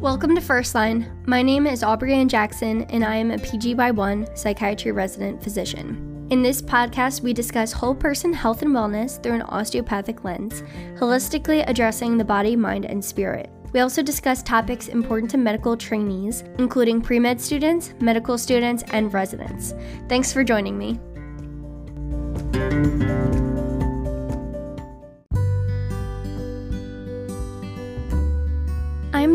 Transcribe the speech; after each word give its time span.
Welcome 0.00 0.36
to 0.36 0.40
First 0.40 0.76
Line. 0.76 1.10
My 1.26 1.42
name 1.42 1.66
is 1.66 1.82
Aubrey 1.82 2.14
Ann 2.14 2.28
Jackson, 2.28 2.82
and 2.84 3.04
I 3.04 3.16
am 3.16 3.32
a 3.32 3.36
PGY 3.36 3.92
1 3.92 4.36
psychiatry 4.36 4.92
resident 4.92 5.42
physician. 5.42 6.24
In 6.30 6.40
this 6.40 6.62
podcast, 6.62 7.22
we 7.22 7.32
discuss 7.32 7.72
whole 7.72 7.96
person 7.96 8.32
health 8.32 8.62
and 8.62 8.70
wellness 8.70 9.20
through 9.20 9.34
an 9.34 9.42
osteopathic 9.42 10.22
lens, 10.22 10.62
holistically 11.00 11.64
addressing 11.66 12.16
the 12.16 12.24
body, 12.24 12.54
mind, 12.54 12.84
and 12.84 13.04
spirit. 13.04 13.50
We 13.72 13.80
also 13.80 14.00
discuss 14.00 14.40
topics 14.40 14.86
important 14.86 15.32
to 15.32 15.36
medical 15.36 15.76
trainees, 15.76 16.44
including 16.58 17.00
pre 17.00 17.18
med 17.18 17.40
students, 17.40 17.92
medical 17.98 18.38
students, 18.38 18.84
and 18.92 19.12
residents. 19.12 19.74
Thanks 20.08 20.32
for 20.32 20.44
joining 20.44 20.78
me. 20.78 21.00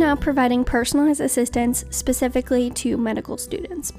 Now 0.04 0.16
providing 0.18 0.66
personalized 0.66 1.22
assistance 1.22 1.86
specifically 1.90 2.70
to 2.70 2.98
medical 2.98 3.38
students. 3.38 3.94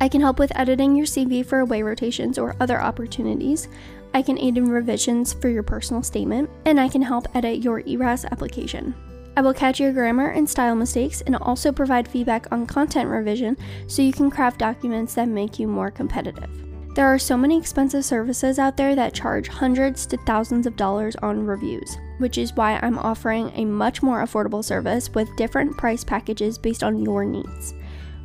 I 0.00 0.08
can 0.08 0.22
help 0.22 0.38
with 0.38 0.56
editing 0.56 0.96
your 0.96 1.04
CV 1.04 1.44
for 1.44 1.60
away 1.60 1.82
rotations 1.82 2.38
or 2.38 2.56
other 2.60 2.80
opportunities. 2.80 3.68
I 4.14 4.22
can 4.22 4.38
aid 4.38 4.56
in 4.56 4.70
revisions 4.70 5.34
for 5.34 5.50
your 5.50 5.62
personal 5.62 6.02
statement, 6.02 6.48
and 6.64 6.80
I 6.80 6.88
can 6.88 7.02
help 7.02 7.26
edit 7.36 7.62
your 7.62 7.80
ERAS 7.80 8.24
application. 8.24 8.94
I 9.36 9.42
will 9.42 9.52
catch 9.52 9.78
your 9.78 9.92
grammar 9.92 10.30
and 10.30 10.48
style 10.48 10.76
mistakes 10.76 11.20
and 11.20 11.36
also 11.36 11.70
provide 11.72 12.08
feedback 12.08 12.50
on 12.50 12.66
content 12.66 13.10
revision 13.10 13.58
so 13.86 14.00
you 14.00 14.12
can 14.12 14.30
craft 14.30 14.58
documents 14.58 15.12
that 15.14 15.28
make 15.28 15.58
you 15.58 15.68
more 15.68 15.90
competitive. 15.90 16.48
There 16.94 17.06
are 17.06 17.18
so 17.18 17.36
many 17.36 17.58
expensive 17.58 18.06
services 18.06 18.58
out 18.58 18.78
there 18.78 18.94
that 18.94 19.12
charge 19.12 19.48
hundreds 19.48 20.06
to 20.06 20.16
thousands 20.24 20.66
of 20.66 20.76
dollars 20.76 21.16
on 21.16 21.44
reviews, 21.44 21.98
which 22.18 22.38
is 22.38 22.54
why 22.54 22.78
I'm 22.82 22.98
offering 22.98 23.50
a 23.54 23.64
much 23.64 24.02
more 24.02 24.22
affordable 24.22 24.64
service 24.64 25.10
with 25.10 25.36
different 25.36 25.76
price 25.76 26.04
packages 26.04 26.58
based 26.58 26.82
on 26.82 27.02
your 27.02 27.24
needs. 27.24 27.74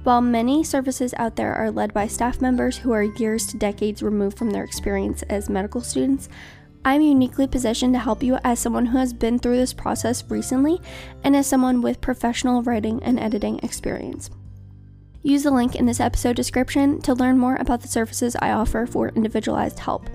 While 0.04 0.22
many 0.22 0.64
services 0.64 1.14
out 1.18 1.36
there 1.36 1.54
are 1.54 1.72
led 1.72 1.94
by 1.94 2.08
staff 2.08 2.42
members 2.42 2.78
who 2.78 2.92
are 2.92 3.04
years 3.04 3.46
to 3.48 3.58
decades 3.58 4.02
removed 4.02 4.38
from 4.38 4.50
their 4.52 4.64
experience 4.64 5.24
as 5.24 5.50
medical 5.50 5.82
students, 5.82 6.30
I'm 6.86 7.02
uniquely 7.02 7.48
positioned 7.48 7.94
to 7.94 8.00
help 8.00 8.24
you 8.24 8.38
as 8.44 8.60
someone 8.60 8.86
who 8.86 8.98
has 8.98 9.12
been 9.12 9.38
through 9.38 9.58
this 9.58 9.74
process 9.74 10.24
recently 10.30 10.80
and 11.24 11.36
as 11.36 11.48
someone 11.48 11.82
with 11.82 12.00
professional 12.00 12.64
writing 12.64 13.04
and 13.04 13.20
editing 13.20 13.60
experience. 13.60 14.30
Use 15.22 15.44
the 15.44 15.52
link 15.52 15.76
in 15.76 15.86
this 15.86 16.00
episode 16.00 16.38
description 16.38 17.02
to 17.02 17.14
learn 17.14 17.38
more 17.38 17.58
about 17.58 17.82
the 17.82 17.90
services 17.90 18.38
I 18.42 18.52
offer 18.52 18.86
for 18.86 19.10
individualized 19.10 19.80
help. 19.80 20.10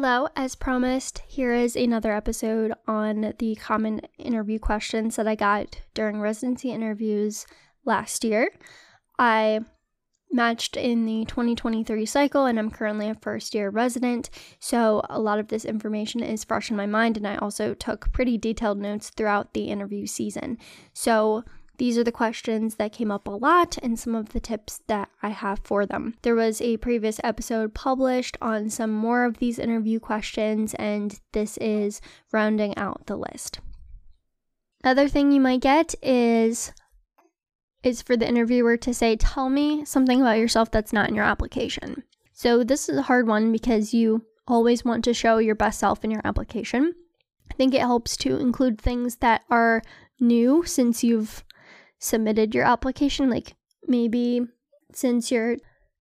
Hello, 0.00 0.28
as 0.36 0.54
promised, 0.54 1.22
here 1.26 1.52
is 1.52 1.74
another 1.74 2.12
episode 2.12 2.72
on 2.86 3.34
the 3.40 3.56
common 3.56 4.00
interview 4.16 4.56
questions 4.60 5.16
that 5.16 5.26
I 5.26 5.34
got 5.34 5.80
during 5.92 6.20
residency 6.20 6.70
interviews 6.70 7.46
last 7.84 8.22
year. 8.22 8.48
I 9.18 9.58
matched 10.30 10.76
in 10.76 11.04
the 11.04 11.24
2023 11.24 12.06
cycle 12.06 12.46
and 12.46 12.60
I'm 12.60 12.70
currently 12.70 13.08
a 13.08 13.16
first 13.16 13.56
year 13.56 13.70
resident. 13.70 14.30
So 14.60 15.02
a 15.10 15.18
lot 15.18 15.40
of 15.40 15.48
this 15.48 15.64
information 15.64 16.22
is 16.22 16.44
fresh 16.44 16.70
in 16.70 16.76
my 16.76 16.86
mind 16.86 17.16
and 17.16 17.26
I 17.26 17.34
also 17.34 17.74
took 17.74 18.12
pretty 18.12 18.38
detailed 18.38 18.78
notes 18.78 19.10
throughout 19.10 19.52
the 19.52 19.64
interview 19.64 20.06
season. 20.06 20.58
So 20.92 21.42
these 21.78 21.96
are 21.96 22.04
the 22.04 22.12
questions 22.12 22.74
that 22.74 22.92
came 22.92 23.10
up 23.10 23.26
a 23.26 23.30
lot 23.30 23.78
and 23.82 23.98
some 23.98 24.14
of 24.14 24.30
the 24.30 24.40
tips 24.40 24.82
that 24.88 25.08
I 25.22 25.30
have 25.30 25.60
for 25.62 25.86
them. 25.86 26.14
There 26.22 26.34
was 26.34 26.60
a 26.60 26.76
previous 26.76 27.20
episode 27.22 27.72
published 27.72 28.36
on 28.42 28.68
some 28.68 28.90
more 28.90 29.24
of 29.24 29.38
these 29.38 29.58
interview 29.58 30.00
questions, 30.00 30.74
and 30.74 31.18
this 31.32 31.56
is 31.58 32.00
rounding 32.32 32.76
out 32.76 33.06
the 33.06 33.16
list. 33.16 33.60
Other 34.84 35.08
thing 35.08 35.32
you 35.32 35.40
might 35.40 35.60
get 35.60 35.94
is 36.02 36.72
is 37.84 38.02
for 38.02 38.16
the 38.16 38.28
interviewer 38.28 38.76
to 38.76 38.92
say, 38.92 39.14
Tell 39.16 39.48
me 39.48 39.84
something 39.84 40.20
about 40.20 40.38
yourself 40.38 40.70
that's 40.70 40.92
not 40.92 41.08
in 41.08 41.14
your 41.14 41.24
application. 41.24 42.02
So, 42.32 42.64
this 42.64 42.88
is 42.88 42.98
a 42.98 43.02
hard 43.02 43.28
one 43.28 43.52
because 43.52 43.94
you 43.94 44.24
always 44.48 44.84
want 44.84 45.04
to 45.04 45.14
show 45.14 45.38
your 45.38 45.54
best 45.54 45.78
self 45.78 46.04
in 46.04 46.10
your 46.10 46.22
application. 46.24 46.94
I 47.50 47.54
think 47.54 47.72
it 47.72 47.80
helps 47.80 48.16
to 48.18 48.36
include 48.36 48.80
things 48.80 49.16
that 49.16 49.42
are 49.48 49.82
new 50.20 50.64
since 50.64 51.04
you've 51.04 51.44
submitted 51.98 52.54
your 52.54 52.64
application. 52.64 53.30
Like 53.30 53.54
maybe 53.86 54.42
since 54.92 55.30
you're 55.30 55.56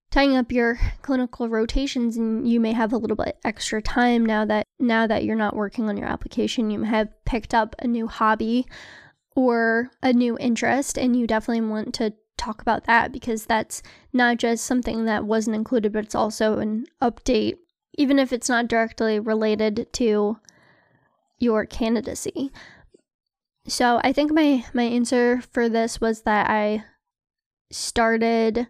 tying 0.09 0.37
up 0.37 0.51
your 0.51 0.79
clinical 1.01 1.49
rotations 1.49 2.15
and 2.17 2.47
you 2.47 2.59
may 2.59 2.71
have 2.71 2.93
a 2.93 2.97
little 2.97 3.17
bit 3.17 3.37
extra 3.43 3.81
time 3.81 4.25
now 4.25 4.45
that 4.45 4.65
now 4.79 5.05
that 5.05 5.25
you're 5.25 5.35
not 5.35 5.55
working 5.55 5.89
on 5.89 5.97
your 5.97 6.07
application 6.07 6.71
you 6.71 6.79
may 6.79 6.87
have 6.87 7.09
picked 7.25 7.53
up 7.53 7.75
a 7.79 7.87
new 7.87 8.07
hobby 8.07 8.65
or 9.37 9.91
a 10.01 10.11
new 10.11 10.35
interest, 10.39 10.97
and 10.97 11.15
you 11.15 11.27
definitely 11.27 11.61
want 11.61 11.93
to 11.93 12.11
talk 12.37 12.59
about 12.59 12.85
that 12.85 13.11
because 13.11 13.45
that's 13.45 13.83
not 14.11 14.37
just 14.37 14.65
something 14.65 15.05
that 15.05 15.25
wasn't 15.25 15.55
included, 15.55 15.93
but 15.93 16.03
it's 16.03 16.15
also 16.15 16.57
an 16.57 16.87
update, 17.03 17.53
even 17.93 18.17
if 18.17 18.33
it's 18.33 18.49
not 18.49 18.67
directly 18.67 19.19
related 19.19 19.85
to 19.93 20.39
your 21.37 21.67
candidacy. 21.67 22.51
So 23.67 23.99
I 24.03 24.13
think 24.13 24.31
my 24.33 24.65
my 24.73 24.83
answer 24.83 25.41
for 25.41 25.67
this 25.67 25.99
was 25.99 26.21
that 26.21 26.49
I 26.49 26.85
started 27.69 28.67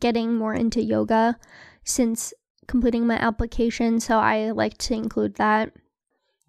getting 0.00 0.34
more 0.34 0.54
into 0.54 0.82
yoga 0.82 1.38
since 1.84 2.34
completing 2.66 3.06
my 3.06 3.16
application, 3.16 4.00
so 4.00 4.18
I 4.18 4.50
like 4.50 4.76
to 4.78 4.94
include 4.94 5.36
that. 5.36 5.72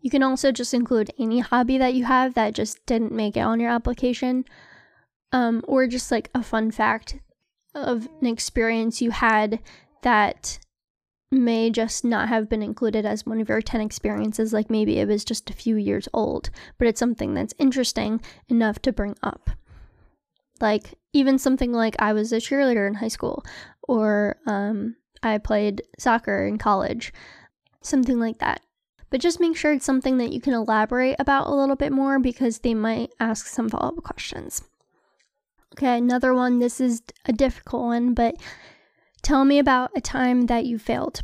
You 0.01 0.09
can 0.09 0.23
also 0.23 0.51
just 0.51 0.73
include 0.73 1.11
any 1.17 1.39
hobby 1.39 1.77
that 1.77 1.93
you 1.93 2.05
have 2.05 2.33
that 2.35 2.53
just 2.53 2.85
didn't 2.85 3.11
make 3.11 3.37
it 3.37 3.41
on 3.41 3.59
your 3.59 3.71
application, 3.71 4.45
um, 5.31 5.63
or 5.67 5.87
just 5.87 6.11
like 6.11 6.29
a 6.35 6.43
fun 6.43 6.71
fact 6.71 7.17
of 7.73 8.07
an 8.21 8.27
experience 8.27 9.01
you 9.01 9.11
had 9.11 9.59
that 10.03 10.59
may 11.35 11.69
just 11.69 12.03
not 12.03 12.29
have 12.29 12.49
been 12.49 12.63
included 12.63 13.05
as 13.05 13.25
one 13.25 13.39
of 13.39 13.49
your 13.49 13.61
10 13.61 13.81
experiences, 13.81 14.53
like 14.53 14.69
maybe 14.69 14.99
it 14.99 15.07
was 15.07 15.25
just 15.25 15.49
a 15.49 15.53
few 15.53 15.75
years 15.75 16.07
old, 16.13 16.49
but 16.77 16.87
it's 16.87 16.99
something 16.99 17.33
that's 17.33 17.53
interesting 17.59 18.21
enough 18.47 18.79
to 18.79 18.91
bring 18.91 19.15
up. 19.21 19.49
Like, 20.61 20.95
even 21.13 21.37
something 21.37 21.71
like 21.73 21.95
I 21.99 22.13
was 22.13 22.31
a 22.31 22.37
cheerleader 22.37 22.87
in 22.87 22.95
high 22.95 23.09
school, 23.09 23.43
or 23.83 24.37
um, 24.47 24.95
I 25.21 25.37
played 25.37 25.83
soccer 25.99 26.45
in 26.47 26.57
college, 26.57 27.13
something 27.81 28.19
like 28.19 28.39
that 28.39 28.61
but 29.15 29.21
just 29.21 29.39
make 29.39 29.55
sure 29.55 29.71
it's 29.71 29.85
something 29.85 30.17
that 30.17 30.33
you 30.33 30.41
can 30.41 30.53
elaborate 30.53 31.15
about 31.19 31.47
a 31.47 31.55
little 31.55 31.77
bit 31.77 31.93
more 31.93 32.19
because 32.19 32.59
they 32.59 32.73
might 32.73 33.11
ask 33.17 33.47
some 33.47 33.69
follow 33.69 33.95
up 33.95 34.03
questions. 34.03 34.61
Okay, 35.73 35.97
another 35.97 36.33
one. 36.33 36.59
This 36.59 36.81
is 36.81 37.01
a 37.25 37.31
difficult 37.31 37.83
one, 37.83 38.13
but 38.13 38.35
tell 39.25 39.43
me 39.43 39.57
about 39.57 39.89
a 39.95 40.01
time 40.01 40.45
that 40.45 40.67
you 40.67 40.77
failed. 40.77 41.21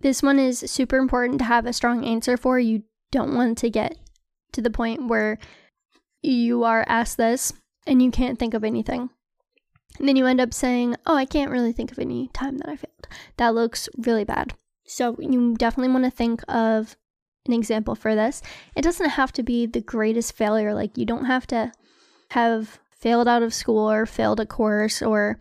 This 0.00 0.24
one 0.24 0.40
is 0.40 0.58
super 0.58 0.96
important 0.96 1.38
to 1.38 1.44
have 1.44 1.64
a 1.64 1.72
strong 1.72 2.04
answer 2.04 2.36
for. 2.36 2.58
You 2.58 2.82
don't 3.12 3.34
want 3.34 3.58
to 3.58 3.70
get 3.70 3.96
to 4.52 4.60
the 4.60 4.70
point 4.70 5.06
where 5.06 5.38
you 6.20 6.64
are 6.64 6.84
asked 6.88 7.16
this 7.16 7.52
and 7.86 8.02
you 8.02 8.10
can't 8.10 8.40
think 8.40 8.54
of 8.54 8.64
anything. 8.64 9.08
And 10.00 10.08
then 10.08 10.16
you 10.16 10.26
end 10.26 10.40
up 10.40 10.52
saying, 10.52 10.96
Oh, 11.06 11.14
I 11.14 11.26
can't 11.26 11.52
really 11.52 11.72
think 11.72 11.92
of 11.92 11.98
any 12.00 12.28
time 12.28 12.58
that 12.58 12.68
I 12.68 12.76
failed. 12.76 13.06
That 13.36 13.54
looks 13.54 13.88
really 13.96 14.24
bad. 14.24 14.54
So 14.84 15.16
you 15.20 15.54
definitely 15.56 15.92
want 15.92 16.06
to 16.06 16.10
think 16.10 16.42
of 16.48 16.96
an 17.46 17.52
example 17.52 17.94
for 17.94 18.16
this. 18.16 18.42
It 18.74 18.82
doesn't 18.82 19.10
have 19.10 19.32
to 19.34 19.44
be 19.44 19.64
the 19.64 19.80
greatest 19.80 20.32
failure. 20.32 20.74
Like 20.74 20.98
you 20.98 21.06
don't 21.06 21.26
have 21.26 21.46
to 21.48 21.72
have 22.30 22.80
failed 22.90 23.28
out 23.28 23.44
of 23.44 23.54
school 23.54 23.88
or 23.88 24.06
failed 24.06 24.40
a 24.40 24.46
course 24.46 25.02
or 25.02 25.38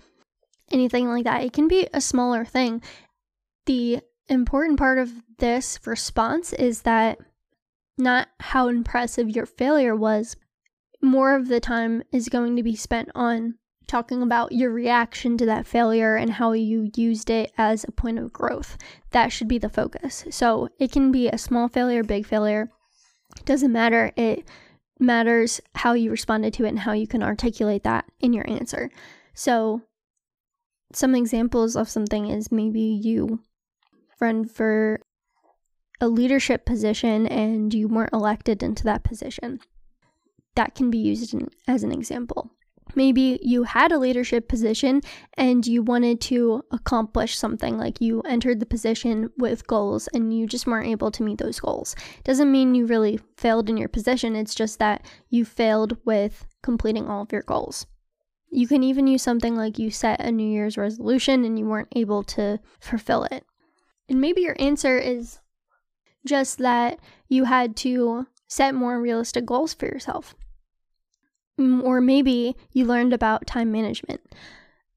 anything 0.71 1.07
like 1.07 1.23
that. 1.23 1.43
It 1.43 1.53
can 1.53 1.67
be 1.67 1.87
a 1.93 2.01
smaller 2.01 2.45
thing. 2.45 2.81
The 3.65 4.01
important 4.27 4.77
part 4.77 4.97
of 4.97 5.11
this 5.37 5.79
response 5.85 6.53
is 6.53 6.81
that 6.83 7.19
not 7.97 8.29
how 8.39 8.67
impressive 8.67 9.29
your 9.29 9.45
failure 9.45 9.95
was, 9.95 10.35
more 11.01 11.35
of 11.35 11.47
the 11.47 11.59
time 11.59 12.03
is 12.11 12.29
going 12.29 12.55
to 12.55 12.63
be 12.63 12.75
spent 12.75 13.09
on 13.15 13.55
talking 13.87 14.21
about 14.21 14.51
your 14.51 14.71
reaction 14.71 15.37
to 15.37 15.45
that 15.47 15.65
failure 15.65 16.15
and 16.15 16.29
how 16.29 16.51
you 16.51 16.91
used 16.95 17.29
it 17.29 17.51
as 17.57 17.83
a 17.83 17.91
point 17.91 18.19
of 18.19 18.31
growth. 18.31 18.77
That 19.11 19.31
should 19.31 19.47
be 19.47 19.57
the 19.57 19.69
focus. 19.69 20.25
So 20.29 20.69
it 20.79 20.91
can 20.91 21.11
be 21.11 21.27
a 21.27 21.37
small 21.37 21.67
failure, 21.67 22.03
big 22.03 22.25
failure. 22.25 22.69
It 23.37 23.45
doesn't 23.45 23.71
matter. 23.71 24.11
It 24.15 24.47
matters 24.99 25.59
how 25.75 25.93
you 25.93 26.11
responded 26.11 26.53
to 26.53 26.65
it 26.65 26.69
and 26.69 26.79
how 26.79 26.93
you 26.93 27.07
can 27.07 27.23
articulate 27.23 27.83
that 27.83 28.05
in 28.19 28.31
your 28.31 28.47
answer. 28.47 28.91
So 29.33 29.81
some 30.93 31.15
examples 31.15 31.75
of 31.75 31.89
something 31.89 32.27
is 32.27 32.51
maybe 32.51 32.81
you 32.81 33.41
run 34.19 34.45
for 34.45 35.01
a 36.01 36.07
leadership 36.07 36.65
position 36.65 37.27
and 37.27 37.73
you 37.73 37.87
weren't 37.87 38.13
elected 38.13 38.63
into 38.63 38.83
that 38.85 39.03
position. 39.03 39.59
That 40.55 40.75
can 40.75 40.89
be 40.89 40.97
used 40.97 41.33
in, 41.33 41.49
as 41.67 41.83
an 41.83 41.91
example 41.91 42.51
Maybe 42.95 43.39
you 43.41 43.63
had 43.63 43.91
a 43.91 43.99
leadership 43.99 44.47
position 44.47 45.01
and 45.35 45.65
you 45.65 45.83
wanted 45.83 46.21
to 46.21 46.63
accomplish 46.71 47.37
something, 47.37 47.77
like 47.77 48.01
you 48.01 48.21
entered 48.21 48.59
the 48.59 48.65
position 48.65 49.29
with 49.37 49.67
goals 49.67 50.07
and 50.13 50.33
you 50.35 50.47
just 50.47 50.65
weren't 50.65 50.87
able 50.87 51.11
to 51.11 51.23
meet 51.23 51.37
those 51.37 51.59
goals. 51.59 51.95
Doesn't 52.23 52.51
mean 52.51 52.75
you 52.75 52.85
really 52.85 53.19
failed 53.37 53.69
in 53.69 53.77
your 53.77 53.89
position, 53.89 54.35
it's 54.35 54.55
just 54.55 54.79
that 54.79 55.05
you 55.29 55.45
failed 55.45 55.97
with 56.05 56.47
completing 56.63 57.07
all 57.07 57.21
of 57.21 57.31
your 57.31 57.43
goals. 57.43 57.85
You 58.51 58.67
can 58.67 58.83
even 58.83 59.07
use 59.07 59.21
something 59.21 59.55
like 59.55 59.77
you 59.77 59.91
set 59.91 60.21
a 60.21 60.31
New 60.31 60.49
Year's 60.49 60.77
resolution 60.77 61.45
and 61.45 61.57
you 61.57 61.65
weren't 61.65 61.93
able 61.95 62.23
to 62.23 62.59
fulfill 62.79 63.25
it. 63.25 63.45
And 64.07 64.19
maybe 64.19 64.41
your 64.41 64.55
answer 64.59 64.97
is 64.97 65.39
just 66.25 66.57
that 66.57 66.99
you 67.27 67.45
had 67.45 67.75
to 67.77 68.27
set 68.47 68.73
more 68.73 68.99
realistic 68.99 69.45
goals 69.45 69.73
for 69.73 69.85
yourself. 69.85 70.35
Mm, 71.59 71.83
or 71.83 72.01
maybe 72.01 72.55
you 72.71 72.85
learned 72.85 73.13
about 73.13 73.45
time 73.45 73.71
management. 73.71 74.21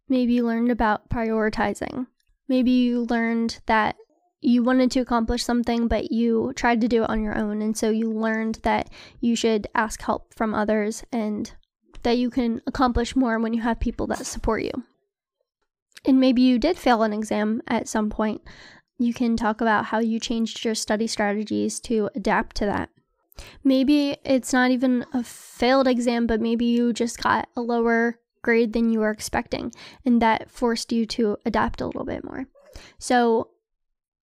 Maybe 0.08 0.32
you 0.34 0.46
learned 0.46 0.70
about 0.70 1.10
prioritizing. 1.10 2.06
Maybe 2.48 2.70
you 2.70 3.04
learned 3.04 3.60
that 3.66 3.96
you 4.40 4.62
wanted 4.62 4.90
to 4.92 5.00
accomplish 5.00 5.44
something, 5.44 5.88
but 5.88 6.10
you 6.10 6.52
tried 6.56 6.80
to 6.80 6.88
do 6.88 7.04
it 7.04 7.10
on 7.10 7.22
your 7.22 7.36
own. 7.36 7.62
And 7.62 7.76
so 7.76 7.90
you 7.90 8.10
learned 8.10 8.56
that 8.62 8.90
you 9.20 9.36
should 9.36 9.68
ask 9.74 10.02
help 10.02 10.34
from 10.34 10.54
others 10.54 11.04
and 11.12 11.52
that 12.02 12.18
you 12.18 12.30
can 12.30 12.62
accomplish 12.66 13.16
more 13.16 13.38
when 13.38 13.52
you 13.52 13.62
have 13.62 13.80
people 13.80 14.06
that 14.08 14.26
support 14.26 14.62
you. 14.62 14.72
And 16.04 16.18
maybe 16.18 16.42
you 16.42 16.58
did 16.58 16.78
fail 16.78 17.02
an 17.02 17.12
exam 17.12 17.62
at 17.68 17.88
some 17.88 18.10
point. 18.10 18.42
You 18.98 19.14
can 19.14 19.36
talk 19.36 19.60
about 19.60 19.86
how 19.86 20.00
you 20.00 20.18
changed 20.18 20.64
your 20.64 20.74
study 20.74 21.06
strategies 21.06 21.80
to 21.80 22.10
adapt 22.14 22.56
to 22.56 22.66
that. 22.66 22.90
Maybe 23.64 24.16
it's 24.24 24.52
not 24.52 24.70
even 24.70 25.06
a 25.12 25.22
failed 25.22 25.88
exam, 25.88 26.26
but 26.26 26.40
maybe 26.40 26.64
you 26.64 26.92
just 26.92 27.22
got 27.22 27.48
a 27.56 27.60
lower 27.60 28.18
grade 28.42 28.72
than 28.72 28.90
you 28.90 28.98
were 28.98 29.10
expecting, 29.10 29.72
and 30.04 30.20
that 30.20 30.50
forced 30.50 30.92
you 30.92 31.06
to 31.06 31.36
adapt 31.46 31.80
a 31.80 31.86
little 31.86 32.04
bit 32.04 32.24
more. 32.24 32.46
So, 32.98 33.48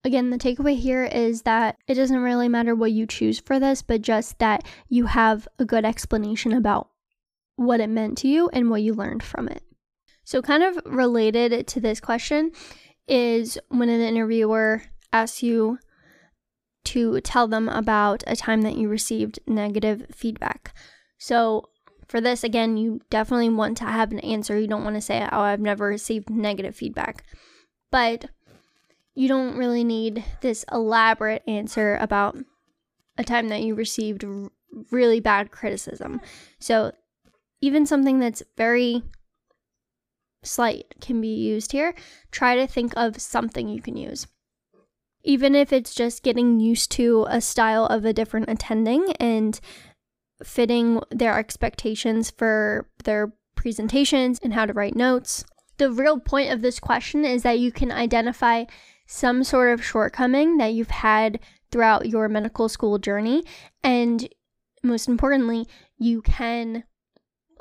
again, 0.04 0.30
the 0.30 0.38
takeaway 0.38 0.78
here 0.78 1.04
is 1.04 1.42
that 1.42 1.78
it 1.88 1.94
doesn't 1.94 2.22
really 2.22 2.48
matter 2.48 2.74
what 2.74 2.92
you 2.92 3.06
choose 3.06 3.40
for 3.40 3.58
this, 3.58 3.82
but 3.82 4.02
just 4.02 4.38
that 4.38 4.62
you 4.88 5.06
have 5.06 5.48
a 5.58 5.64
good 5.64 5.84
explanation 5.84 6.52
about 6.52 6.89
what 7.60 7.78
it 7.78 7.90
meant 7.90 8.16
to 8.16 8.26
you 8.26 8.48
and 8.54 8.70
what 8.70 8.80
you 8.80 8.94
learned 8.94 9.22
from 9.22 9.46
it. 9.46 9.62
So, 10.24 10.40
kind 10.40 10.62
of 10.62 10.78
related 10.86 11.66
to 11.66 11.80
this 11.80 12.00
question 12.00 12.52
is 13.06 13.58
when 13.68 13.90
an 13.90 14.00
interviewer 14.00 14.84
asks 15.12 15.42
you 15.42 15.78
to 16.84 17.20
tell 17.20 17.46
them 17.46 17.68
about 17.68 18.24
a 18.26 18.34
time 18.34 18.62
that 18.62 18.78
you 18.78 18.88
received 18.88 19.40
negative 19.46 20.06
feedback. 20.10 20.74
So, 21.18 21.68
for 22.08 22.18
this, 22.18 22.42
again, 22.42 22.78
you 22.78 23.02
definitely 23.10 23.50
want 23.50 23.76
to 23.78 23.84
have 23.84 24.10
an 24.10 24.20
answer. 24.20 24.58
You 24.58 24.66
don't 24.66 24.84
want 24.84 24.96
to 24.96 25.02
say, 25.02 25.28
Oh, 25.30 25.40
I've 25.40 25.60
never 25.60 25.86
received 25.86 26.30
negative 26.30 26.74
feedback. 26.74 27.24
But 27.90 28.24
you 29.14 29.28
don't 29.28 29.58
really 29.58 29.84
need 29.84 30.24
this 30.40 30.64
elaborate 30.72 31.42
answer 31.46 31.98
about 32.00 32.38
a 33.18 33.24
time 33.24 33.48
that 33.48 33.62
you 33.62 33.74
received 33.74 34.24
really 34.90 35.20
bad 35.20 35.50
criticism. 35.50 36.22
So, 36.58 36.92
even 37.60 37.86
something 37.86 38.18
that's 38.18 38.42
very 38.56 39.02
slight 40.42 40.94
can 41.00 41.20
be 41.20 41.34
used 41.34 41.72
here. 41.72 41.94
Try 42.30 42.56
to 42.56 42.66
think 42.66 42.92
of 42.96 43.20
something 43.20 43.68
you 43.68 43.82
can 43.82 43.96
use 43.96 44.26
even 45.22 45.54
if 45.54 45.72
it's 45.72 45.94
just 45.94 46.22
getting 46.22 46.60
used 46.60 46.90
to 46.92 47.26
a 47.28 47.40
style 47.40 47.86
of 47.86 48.04
a 48.04 48.12
different 48.12 48.48
attending 48.48 49.12
and 49.14 49.60
fitting 50.42 51.00
their 51.10 51.38
expectations 51.38 52.30
for 52.30 52.88
their 53.04 53.32
presentations 53.54 54.38
and 54.42 54.54
how 54.54 54.64
to 54.64 54.72
write 54.72 54.96
notes. 54.96 55.44
The 55.76 55.90
real 55.90 56.18
point 56.18 56.52
of 56.52 56.62
this 56.62 56.80
question 56.80 57.24
is 57.24 57.42
that 57.42 57.58
you 57.58 57.72
can 57.72 57.92
identify 57.92 58.64
some 59.06 59.44
sort 59.44 59.72
of 59.72 59.84
shortcoming 59.84 60.56
that 60.58 60.72
you've 60.72 60.90
had 60.90 61.40
throughout 61.70 62.08
your 62.08 62.28
medical 62.28 62.68
school 62.68 62.98
journey. 62.98 63.44
And 63.82 64.28
most 64.82 65.08
importantly, 65.08 65.66
you 65.98 66.22
can 66.22 66.84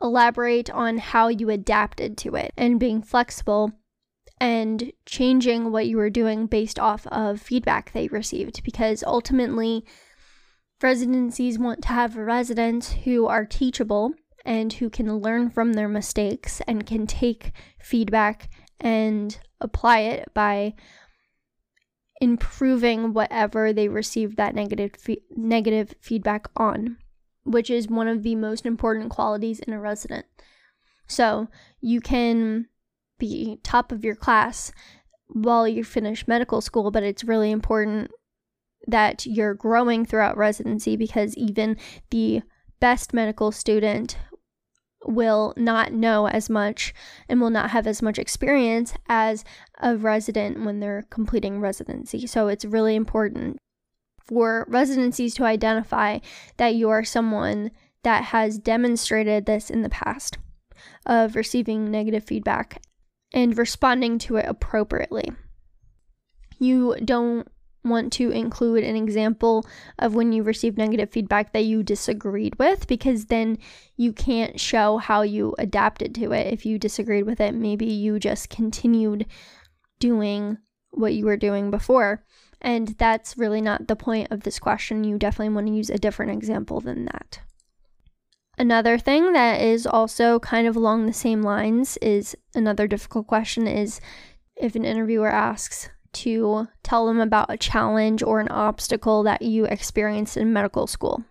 elaborate 0.02 0.70
on 0.70 0.98
how 0.98 1.28
you 1.28 1.50
adapted 1.50 2.18
to 2.20 2.36
it 2.36 2.54
and 2.58 2.80
being 2.80 3.02
flexible 3.02 3.72
and 4.40 4.92
changing 5.06 5.72
what 5.72 5.88
you 5.88 5.98
were 5.98 6.10
doing 6.10 6.48
based 6.48 6.80
off 6.80 7.06
of 7.08 7.42
feedback 7.42 7.92
they 7.92 8.08
received. 8.08 8.64
Because 8.64 9.04
ultimately 9.04 9.86
residencies 10.82 11.60
want 11.60 11.82
to 11.84 11.90
have 11.90 12.16
residents 12.16 12.94
who 13.04 13.28
are 13.28 13.46
teachable 13.46 14.14
and 14.46 14.74
who 14.74 14.90
can 14.90 15.18
learn 15.18 15.50
from 15.50 15.74
their 15.74 15.90
mistakes 15.90 16.62
and 16.68 16.86
can 16.86 17.06
take 17.06 17.52
feedback 17.82 18.50
and 18.80 19.40
apply 19.60 20.00
it 20.00 20.34
by 20.34 20.74
improving 22.22 23.14
whatever 23.14 23.72
they 23.72 23.88
received 23.88 24.38
that 24.38 24.56
negative 24.56 24.92
negative 25.36 25.94
feedback 26.02 26.48
on 26.56 26.98
which 27.44 27.70
is 27.70 27.88
one 27.88 28.08
of 28.08 28.24
the 28.24 28.36
most 28.36 28.66
important 28.66 29.10
qualities 29.10 29.60
in 29.60 29.74
a 29.74 29.80
resident 29.80 30.26
so 31.10 31.48
you 31.82 32.00
can 32.00 32.68
be 33.18 33.60
top 33.64 33.92
of 33.92 34.06
your 34.06 34.16
class 34.16 34.72
while 35.28 35.68
you 35.68 35.84
finish 35.84 36.28
medical 36.28 36.62
school, 36.62 36.92
but 36.92 37.04
it's 37.04 37.24
really 37.24 37.52
important 37.52 38.12
that 38.88 39.26
you're 39.26 39.56
growing 39.56 40.06
throughout 40.06 40.38
residency 40.38 40.96
because 40.96 41.36
even 41.36 41.78
the 42.12 42.42
best 42.80 43.14
medical 43.14 43.52
student 43.52 44.18
will 45.06 45.54
not 45.58 45.92
know 45.92 46.28
as 46.28 46.50
much 46.50 46.94
and 47.28 47.42
will 47.42 47.50
not 47.50 47.72
have 47.72 47.88
as 47.88 48.02
much 48.02 48.20
experience 48.20 48.94
as 49.08 49.44
a 49.80 49.98
resident 49.98 50.64
when 50.64 50.80
they're 50.80 51.06
completing 51.10 51.60
residency. 51.60 52.28
So 52.28 52.48
it's 52.48 52.66
really 52.66 52.96
important 52.96 53.58
for 54.30 54.66
residencies 54.70 55.34
to 55.36 55.44
identify 55.44 56.20
that 56.58 56.76
you 56.76 56.90
are 56.90 57.04
someone 57.04 57.72
that 58.04 58.26
has 58.26 58.58
demonstrated 58.58 59.46
this 59.46 59.70
in 59.70 59.82
the 59.82 59.90
past 59.90 60.38
of 61.06 61.36
receiving 61.36 61.92
negative 61.92 62.24
feedback 62.24 62.82
and 63.34 63.58
responding 63.58 64.18
to 64.20 64.38
it 64.38 64.46
appropriately. 64.48 65.26
You 66.60 66.96
don't 67.04 67.48
want 67.84 68.12
to 68.14 68.30
include 68.30 68.84
an 68.84 68.96
example 68.96 69.66
of 69.98 70.14
when 70.14 70.32
you 70.32 70.44
received 70.44 70.78
negative 70.78 71.10
feedback 71.10 71.54
that 71.54 71.64
you 71.64 71.82
disagreed 71.82 72.58
with 72.60 72.88
because 72.88 73.26
then 73.26 73.58
you 73.96 74.14
can't 74.14 74.60
show 74.60 74.98
how 74.98 75.22
you 75.22 75.56
adapted 75.58 76.14
to 76.16 76.32
it. 76.34 76.54
If 76.54 76.66
you 76.66 76.78
disagreed 76.78 77.26
with 77.26 77.40
it, 77.40 77.54
maybe 77.54 77.86
you 77.86 78.20
just 78.20 78.50
continued 78.50 79.26
doing 80.00 80.58
what 80.92 81.14
you 81.14 81.26
were 81.26 81.38
doing 81.38 81.72
before. 81.72 82.24
And 82.62 82.90
that's 82.98 83.38
really 83.38 83.62
not 83.62 83.88
the 83.88 83.96
point 83.96 84.32
of 84.32 84.44
this 84.44 84.60
question. 84.60 85.04
You 85.04 85.18
definitely 85.18 85.54
want 85.54 85.68
to 85.68 85.74
use 85.74 85.90
a 85.90 85.98
different 85.98 86.32
example 86.32 86.82
than 86.82 87.06
that. 87.06 87.40
Another 88.58 88.98
thing 88.98 89.32
that 89.32 89.62
is 89.62 89.88
also 89.88 90.40
kind 90.40 90.68
of 90.68 90.76
along 90.76 91.06
the 91.06 91.14
same 91.14 91.42
lines 91.42 91.98
is 92.02 92.36
another 92.54 92.88
difficult 92.88 93.26
question 93.28 93.68
is 93.68 94.02
if 94.58 94.76
an 94.76 94.84
interviewer 94.84 95.32
asks 95.32 95.90
to 96.12 96.68
tell 96.84 97.08
them 97.08 97.22
about 97.22 97.50
a 97.50 97.58
challenge 97.58 98.22
or 98.22 98.42
an 98.42 98.50
obstacle 98.50 99.24
that 99.24 99.42
you 99.42 99.64
experienced 99.64 100.36
in 100.36 100.52
medical 100.52 100.88
school. 100.88 101.24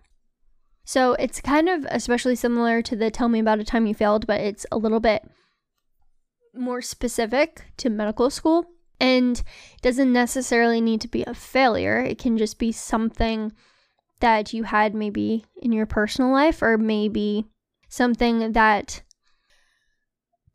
So 0.85 1.13
it's 1.13 1.39
kind 1.39 1.69
of 1.69 1.85
especially 1.91 2.35
similar 2.35 2.81
to 2.81 2.95
the 2.95 3.11
tell 3.11 3.29
me 3.29 3.39
about 3.39 3.59
a 3.59 3.63
time 3.63 3.85
you 3.85 3.93
failed, 3.93 4.25
but 4.25 4.41
it's 4.41 4.65
a 4.71 4.77
little 4.77 4.99
bit 4.99 5.21
more 6.55 6.81
specific 6.81 7.65
to 7.77 7.91
medical 7.91 8.31
school 8.31 8.65
and 8.99 9.41
doesn't 9.81 10.11
necessarily 10.11 10.81
need 10.81 11.01
to 11.01 11.07
be 11.07 11.23
a 11.23 11.33
failure. 11.33 11.99
It 11.99 12.17
can 12.17 12.37
just 12.37 12.59
be 12.59 12.71
something 12.71 13.51
that 14.19 14.53
you 14.53 14.63
had 14.63 14.93
maybe 14.93 15.45
in 15.61 15.71
your 15.71 15.85
personal 15.85 16.31
life, 16.31 16.61
or 16.61 16.77
maybe 16.77 17.45
something 17.87 18.51
that 18.51 19.01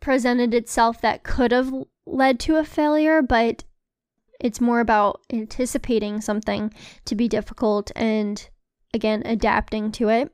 presented 0.01 0.53
itself 0.53 1.01
that 1.01 1.23
could 1.23 1.51
have 1.51 1.73
led 2.07 2.39
to 2.41 2.57
a 2.57 2.65
failure, 2.65 3.23
but 3.23 3.65
it's 4.41 4.61
more 4.61 4.81
about 4.81 5.23
anticipating 5.33 6.21
something 6.21 6.73
to 7.07 7.15
be 7.15 7.29
difficult 7.29 7.91
and 7.97 8.51
again 8.93 9.23
adapting 9.25 9.91
to 9.91 10.11
it 10.11 10.31